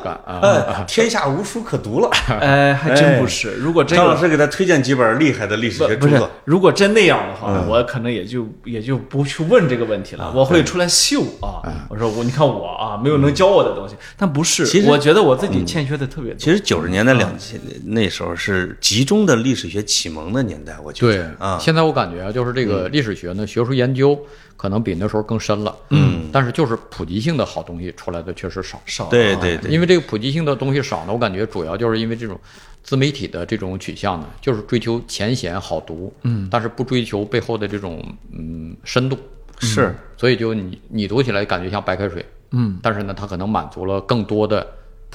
[0.88, 2.09] 天下无书可读了。
[2.39, 3.51] 哎，还真不是。
[3.55, 11.59] 如果真张老师给他推荐几本厉害的历史学著作，，如果真那样的话，我可能也就也就不去问这个问题了，我会出来秀啊。
[11.89, 16.39] 我说我你看我啊，没有能教我的东西，但不是其，实我觉得我自己欠缺的特别多。
[16.39, 24.17] 其实九十年代、两千那时候是集中的历史学启蒙的年代，我觉得对得啊，现在我感觉啊，就是这个历史学呢，学术研究
[24.55, 25.76] 可能比那时候更深了。
[25.89, 28.82] 嗯，但是就是普及性的好东西出来的确实少。
[28.86, 32.39] 少啊对对对，因为这个普及性的东西少呢，我感觉主要就是因为这种
[32.82, 38.01] 自媒体的这种取向呢，就是追求浅显好读，嗯，但是不追求背后的这种
[38.32, 39.17] 嗯深度，
[39.59, 44.65] 是所以就你你读起来感觉像白开水，嗯，但是呢，它可能满足了更多的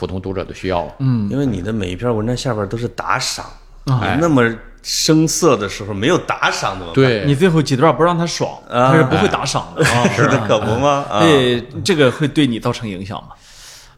[0.01, 0.95] 普通读者的需要了。
[1.01, 3.45] 嗯，因为你的每一篇文章下边都是打赏，
[4.01, 4.17] 哎。
[4.19, 4.43] 那么
[4.83, 6.95] 生涩的时候没有打赏怎么办？
[6.95, 8.91] 对，你最后几段不让他爽，啊。
[8.93, 9.85] 他是不会打赏的。
[9.87, 10.09] 啊。
[10.09, 11.05] 是的，可不吗？
[11.11, 13.35] 啊，对，这个会对你造成影响吗？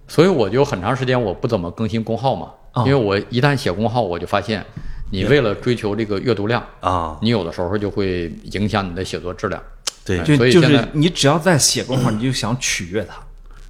[0.09, 4.67] 所以我就很长时间我不怎么更新公号嘛，哦因为我一旦写公号，我就发现，
[5.13, 9.63] 你为了追求这个阅读量，啊，你有的时候就会影响你的写作质量。
[10.05, 10.19] 对。
[10.19, 13.15] 哎就就是所以现在你只要在写公号，你就想取悦他，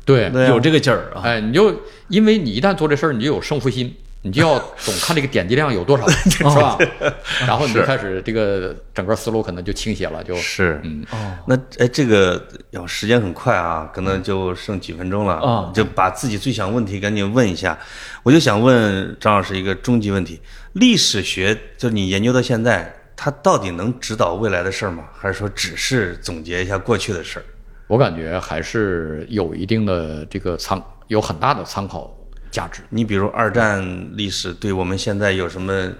[0.04, 1.22] 对，对啊有这个劲儿啊。
[1.24, 1.74] 哎，你就
[2.08, 6.78] 因为你一旦做这事儿，你就有胜负心，你就要总看这个点击量有多少， 是吧？
[7.46, 11.04] 然后你就开始这个整个思路可能就倾斜了，就是嗯，
[11.46, 12.40] 那哎，这个
[12.70, 17.78] 要时间很快啊，可能就剩几分钟了啊就把自己最想问题赶紧问一下。
[18.22, 20.40] 我就想问张老师一个终极问题：
[20.74, 25.04] 历史学就你研究到现在，它到底能指导未来的事儿吗？
[25.16, 27.44] 还是说只是总结一下过去的事儿？
[27.92, 32.10] 我感觉还是有一定的这个参，有很大的参考
[32.50, 32.80] 价值。
[32.88, 35.92] 你比如二战历史对我们现在有什么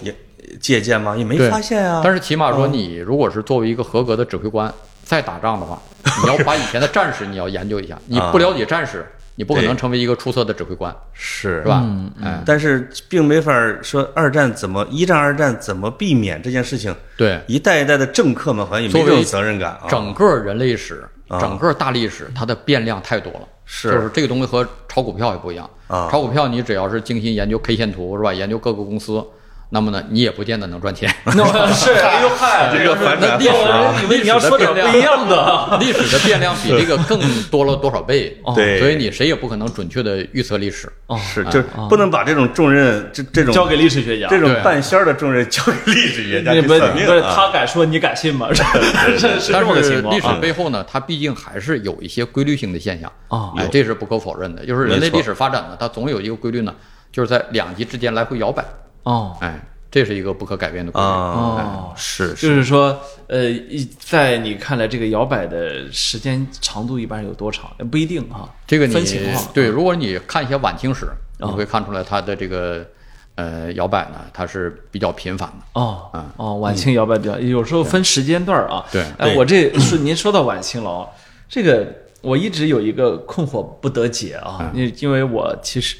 [0.00, 0.14] 也
[0.60, 1.16] 借鉴吗？
[1.16, 2.02] 也没发现啊。
[2.04, 4.72] 但是起码说，你如果是作为一个合格的指挥官，
[5.02, 5.82] 在打仗的话，
[6.22, 7.98] 你要把以前的战士你要研究一下。
[8.06, 11.82] 你不了解战士，你不可能成为一个出色的指挥官，是是吧？
[11.84, 16.94] 嗯，但是并没法说二战怎么一战、二战怎么避免这件事情。
[17.16, 19.86] 对，一代一代的政客们好像也没作为这种责任感啊。
[19.88, 23.40] 整个人类史、啊整个大历史，它的变量太多了。
[23.64, 25.68] 是就是这个东西和炒股票也不一样。
[25.86, 28.32] 啊炒股票你只要是精心研究 K 线图是吧？
[28.34, 29.24] 研究各个公司，
[29.72, 31.08] 那么呢，你也不见得能赚钱。
[31.24, 35.78] 那是， 哎呦嗨， 这个反转历史啊以为你要说点不一样的。
[35.80, 38.36] 历史的变量比这个更多了多少倍？
[38.56, 40.92] 对所以你谁也不可能准确的预测历史。
[41.18, 47.32] 是，就是不能把这种重任，这这种交给历史学家，这种半仙儿的重任交给历史学家去那不算命不是啊。
[47.36, 48.48] 他敢说，你敢信吗？
[48.52, 50.26] 是是是但这么个是历史。
[50.40, 54.66] 背后呢，它毕竟还是有一些规律性的现象啊哎，这是不可否认的。
[54.66, 56.74] 就是人类历史发展呢，它总有一个规律呢，
[57.12, 58.64] 就是在两极之间来回摇摆。
[59.02, 61.06] 哦，哎，这是一个不可改变的规律。
[61.06, 67.70] 哦是就是说，呃，一在你看来，这个摇摆的时间长度一般有多长？
[67.90, 69.48] 不一定啊，这个你分情况。
[69.52, 71.06] 对，如果你看一些晚清史，
[71.38, 72.86] 你哦会看出来它的这个
[73.34, 75.80] 呃摇摆呢，它是比较频繁的。
[75.80, 78.84] 哦嗯哦，晚清摇摆比较，有时候分时间段啊。
[78.92, 79.04] 对
[79.36, 81.08] 我这说您说到晚清了啊，
[81.48, 81.86] 这个
[82.22, 85.96] 我一直有一个困惑不得解啊，因因为我其实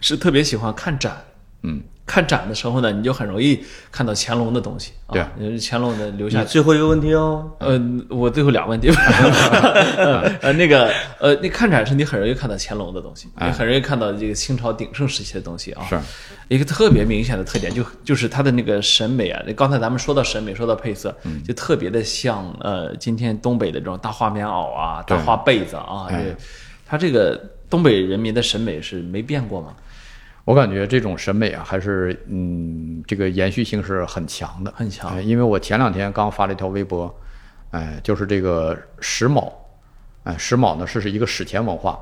[0.00, 1.24] 是特别喜欢看展，
[1.62, 1.82] 嗯，
[2.12, 3.58] 看展的时候呢，你就很容易
[3.90, 8.90] 看到乾隆的东西啊，对，乾隆的留下最后一个问题哦，呃，我最后俩问题，
[9.96, 15.86] 呃，那个呃，那看展是你很容易看到乾隆的东西，你很容易看到这个清朝鼎盛时期的东西啊。
[15.88, 15.98] 是。
[16.48, 19.42] 一个特别明显的特点，就就是他的那个审美啊。
[19.56, 26.22] 刚才咱们说到审美，说到配色，就特别的像呃，今天东北的这种大花棉袄啊、大对花被子啊，哎。
[26.22, 26.36] 这
[26.84, 27.40] 他这个
[27.70, 29.74] 东北人民的审美是没变过吗？
[30.44, 35.10] 我感觉这种审美啊，还是嗯，这个延续性是很强的，很强。
[35.10, 37.14] 哎因为我前两天刚发了一条微博，
[37.70, 39.52] 哎，就是这个石峁，
[40.24, 41.98] 哎，石峁呢是是一个史前文化，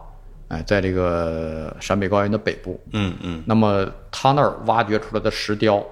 [0.49, 5.85] 哎，在这个陕北高原的北部，嗯嗯，那么他那儿挖掘出来的石雕，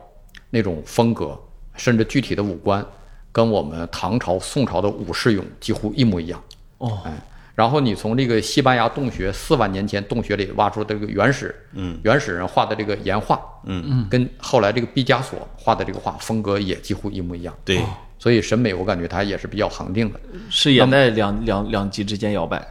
[0.51, 1.39] 那种风格，
[1.75, 2.85] 甚至具体的五官，
[3.31, 6.43] 跟我们唐朝、宋朝的武士俑几乎一模一样。
[6.79, 7.13] 哦，哎，
[7.59, 13.83] 然后你从这个西班牙洞穴四万年前洞穴里挖出这个原始，嗯，原始人画的这个岩画，嗯。
[13.85, 17.53] 嗯，跟后来这个毕加索画的这个画风格也几乎一模一样。
[17.65, 17.83] 对，
[18.17, 22.65] 所以审美我感觉它也是比较恒定的，是也在两两两极之间摇摆，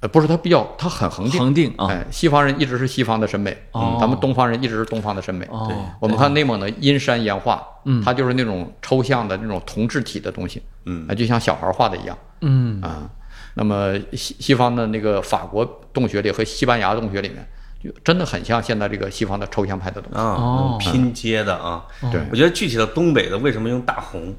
[0.00, 1.40] 呃，不是它比较它很恒定。
[1.40, 1.86] 恒定啊。
[1.90, 3.96] 哎，西方人一直是西方的审美，哦。
[4.00, 5.46] 咱们东方人一直是东方的审美。
[5.48, 5.66] 哦。
[5.68, 5.76] 对。
[6.00, 11.06] 我们看内蒙的阴山岩画，嗯，它就是那种抽象的那种同质体的东西，嗯。
[11.08, 12.18] 啊，就像小孩画的一样。
[12.40, 13.08] 嗯，啊。
[13.54, 17.46] 那么西西方的那个法国洞穴里和西班牙洞穴里面，
[17.82, 20.18] 就真的很像现在这个西方的抽象派的东西。
[20.18, 21.84] 啊，哦拼接的啊。
[22.10, 24.34] 对我觉得具体的东北的为什么用大红，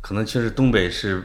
[0.00, 1.22] 可能确实东北是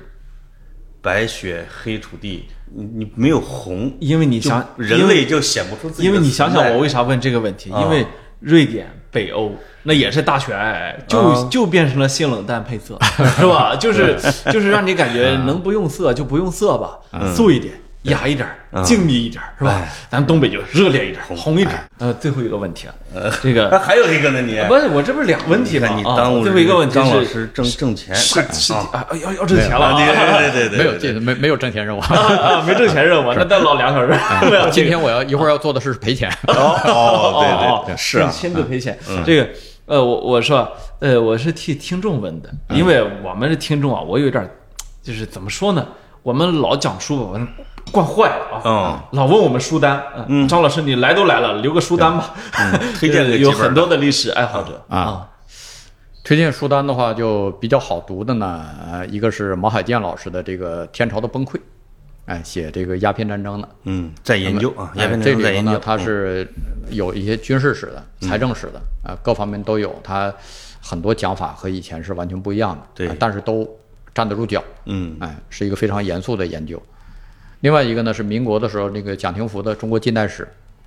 [1.02, 7.72] 白雪黑土地，你你没有红，因为你想人类就显不出自己因为你想想，我为啥问这个问题？
[7.72, 8.06] 啊因为
[8.40, 9.50] 瑞典、北欧
[9.84, 13.00] 那也是大雪皑，就啊就变成了性冷淡配色，
[13.40, 13.74] 是吧？
[13.80, 14.18] 就是
[14.52, 17.00] 就是让你感觉能不用色就不用色吧，
[17.34, 17.74] 素一点。
[18.06, 19.90] 雅一点儿，静谧一点儿，是吧哎？
[20.10, 21.84] 咱东北就热烈一点儿，红一点儿。
[22.00, 22.94] 呃，最后一个问题啊，
[23.42, 25.90] 这啊个 还有一个呢，你不是我这不是俩问题吗？
[25.96, 32.00] 你啊耽误最后一个问题张老是师挣挣钱，是是啊啊，要要挣钱了啊，对对对对， 没有这没没有挣钱任务。
[32.00, 34.14] 啊，没挣钱任务，那再唠两小时。
[34.50, 36.30] 没有今天我要一会儿要做的是赔钱。
[36.48, 36.54] 哦
[36.86, 38.98] 哦，对哦对对，是啊，亲自赔钱。
[39.26, 39.50] 这个，
[39.86, 44.48] 呃，我我说，呃，我是替听众问的，因为我们的听众啊，我有点，
[45.02, 45.88] 就是怎么说呢？
[46.24, 47.48] 我们老讲书吧，我们
[47.92, 50.04] 惯坏了啊，嗯老问我们书单。
[50.28, 52.34] 嗯，张老师，你来都来了，留个书单吧。
[53.00, 55.30] 推荐个有很多的历史爱好者啊。
[56.24, 61.54] 推荐书单的话，就比较好读的呢，呃，一个是毛海建老师的这个《天朝的崩溃》，
[62.26, 63.70] 哎，写这个鸦片战争的。
[63.84, 66.52] 嗯，在研究啊，哎鸦片这里头呢战争在研究，，它是
[66.90, 69.96] 有一些军事史的、财政史的啊，各方面都有。
[70.04, 70.34] 他
[70.82, 73.70] 很多讲法和以前是完全不一样的，对啊但是都
[74.14, 74.64] 站得住脚。
[74.86, 76.82] 嗯哎，是一个非常严肃的研究。
[77.62, 80.44] 另外一个呢是民国的时候那个蒋廷福的《中国近代史》，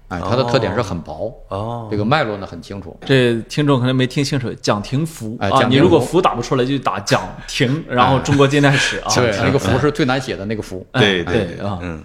[0.09, 1.89] 哎，它的特点是很薄，哦。
[1.91, 2.99] 这个脉络呢很清楚。
[3.05, 12.03] 这听众可能没听清楚，蒋廷福啊，哎蒋廷你如果福福打不出来就打蒋廷，然后中国近代史啊，对，那个福是最难写的那个福， 哎对对啊嗯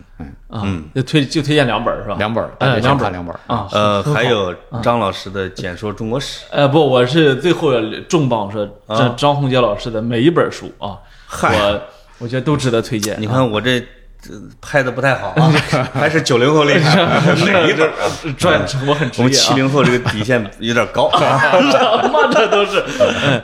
[0.50, 2.16] 嗯，就推就推荐两本是吧？
[2.18, 3.36] 两本，大哎，家两本两本。
[3.48, 7.72] 啊，呃，还有张老师的《简说中国史》，呃，不，我是最后
[8.08, 11.58] 重磅说张张宏杰老师的每一本书啊，嗨。
[11.58, 11.82] 我
[12.20, 13.20] 我觉得都值得推荐。
[13.20, 13.84] 你啊看我这
[14.26, 15.52] 这拍的不太好啊，
[15.94, 16.96] 还是九零后厉害，
[17.52, 17.92] 哪一段？
[18.38, 21.40] 专我很我们七，零后这个底线有点高啊。
[21.52, 22.82] 什么这都是。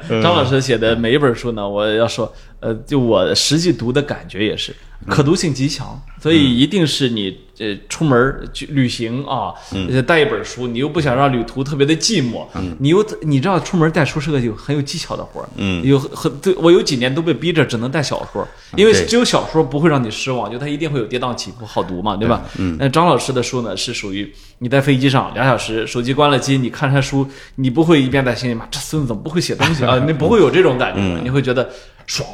[0.10, 4.74] 嗯，张老师写的每一本书呢，我要说，呃，就我实际读的感觉也是
[5.10, 9.54] 可读性极强，所以一定是你呃出门儿去旅行啊，
[9.90, 12.46] 呃带一本书，你又不想让旅途特别的寂寞，
[12.80, 22.44] 你又你知道出门带书是个有很有技巧的活儿，嗯有很对我有几年都被逼着只能带小说，因为只有小说不会让你失望，就它一定会有跌宕起伏，好读嘛，对吧？
[22.58, 22.78] 嗯。
[22.80, 30.00] 那张老师的书呢，是属于你在飞机上两小时，手机关了机，你看他书，你不会一边在心里骂这孙子怎么不会写东西啊？
[30.08, 31.70] 你不会有这种感觉，你会觉得
[32.08, 32.28] 爽，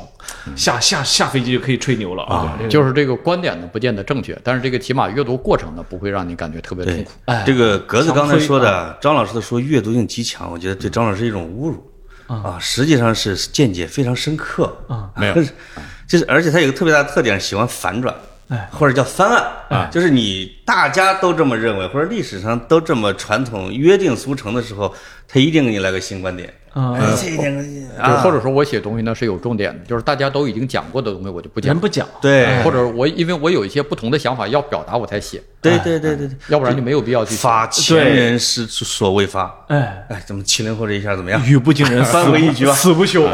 [0.55, 2.57] 下下下飞机就可以吹牛了啊！
[2.69, 11.91] 就是这个观点呢，不见得正确，但是这个起码阅读过程呢，不会让你感觉特别痛苦。，哎这个格子刚才说的，张老师的说阅读性极强，我觉得对张老师是一种侮辱
[12.27, 15.51] 啊，实际上是见解非常深刻啊，没有就是
[16.07, 18.13] 就是，而且他有个特别大的特点，喜欢反转。
[18.47, 24.93] 哎或者叫翻案啊，就是你大家都这么认为，或者历史上都这么传统约定俗成的时候，
[25.27, 32.61] 他一定给你来个新观点啊，或者说我写东西呢是有重点的，就是大家都已经讲过的东西我就不讲人，不讲，对。
[32.63, 39.53] 或者我因为我有一些不同的想法要表达我才写，对对对对对，要不然就没有必要去发前人是所未发。
[39.67, 41.41] 哎，哎，怎么七零后这一下怎么样？
[41.47, 43.25] 语不惊人，三回一局吧死不休。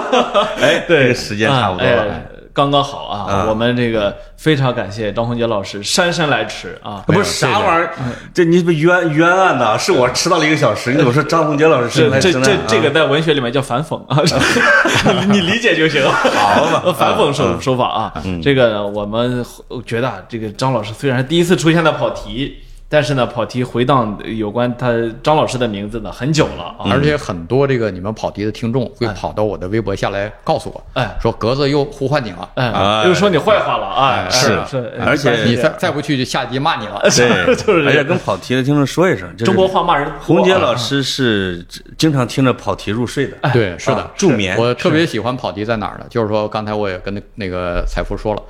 [0.60, 1.12] 哎，对。
[1.12, 2.22] 时间差不多了。
[2.48, 3.32] 哎刚刚好啊！
[3.32, 7.02] 啊我们这个非常感谢张宏杰老师姗姗来迟啊！
[7.06, 7.92] 不是啥玩意儿，
[8.34, 9.76] 这你不冤冤案呐？
[9.78, 14.18] 是我迟到了一个小时，你怎么说张宏杰老师这这这生来生来这个在文学里面叫反讽啊，
[15.30, 16.02] 你理解就行。
[16.10, 19.44] 好嘛 反讽手手法啊，这个呢我们
[19.86, 22.58] 觉得啊这个张老师虽然第一次出现在跑题，
[22.88, 24.90] 但是呢跑题回荡有关他
[25.22, 26.90] 张老师的名字呢很久了啊。
[26.90, 31.16] 而且很多这个你们跑题的听众会跑到我的微博下来告诉我，哎。
[31.20, 34.28] 说格子又呼唤你了，哎，哎又说你坏话了啊！
[34.30, 34.58] 是。
[34.66, 37.00] 是，而且你再再不去就下集骂你了。
[37.10, 40.18] 对，就是而且跟跑题的听众说一声，中国话骂人多啊。
[40.22, 41.64] 洪杰老师是
[41.96, 44.56] 经常听着跑题入睡的，对，是的啊，助眠。
[44.56, 46.06] 我特别喜欢跑题在哪儿呢？
[46.08, 48.42] 就是说，刚才我也跟那那个财富说了，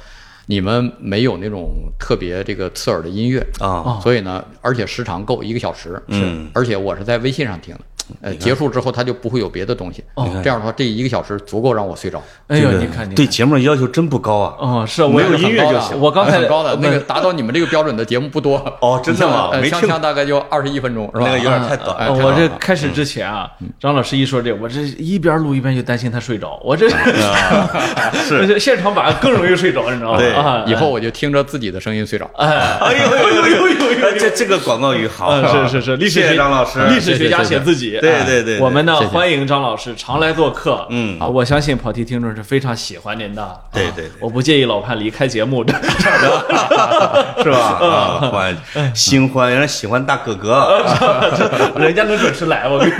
[0.51, 7.80] 你们没有那种特别这个刺耳的音乐啊，所以呢，而且时长够一个小时，嗯，而且我是在微信上听的，
[8.20, 10.28] 呃，结束之后它就不会有别的东西，哦。
[10.42, 12.22] 这样的话，这一个小时足够让我睡着。
[12.48, 14.54] 哎呦，你看，你对节目的要求真不高啊。
[14.59, 15.98] 哦，是我没有音乐就行。
[15.98, 18.56] 我刚才很高的那个达到你们这个标准的节目不多。
[18.80, 19.50] 哦真的吗？
[19.61, 21.26] 没听大概就二十一分钟是吧？
[21.26, 23.50] 那个有点太短我这开始之前啊，
[23.80, 26.88] 张老师一说这，我这一边录一边就担心他睡着，我这
[28.24, 28.59] 是。
[28.59, 30.18] 现场版更容易睡着，你知道吗？
[30.18, 30.32] 对。
[30.32, 32.28] 啊，以后我就听着自己的声音睡着。
[32.36, 32.48] 哎，
[32.80, 34.18] 哎呦呦呦呦呦呦！
[34.18, 38.61] 这这个广告语好，嗯，是是是，历史谢学谢张老师，历史学家写自己，对哎对对对。
[38.61, 41.18] 我们呢欢迎张老师常来做客，嗯。
[41.20, 44.05] 啊我相信跑题听众是非常喜欢您的，啊对对。
[44.05, 45.72] 对我不介意老潘离开节目的，
[47.42, 47.59] 是吧？
[48.22, 48.57] 啊，欢
[48.94, 50.82] 新欢，人家喜欢大哥哥，
[51.78, 52.92] 人家能准时来，我跟你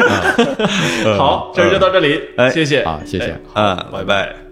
[1.03, 2.51] 说，好，今儿就到这里，哎。
[2.51, 3.39] 谢谢，啊谢谢。
[3.55, 4.48] 哎啊，拜拜。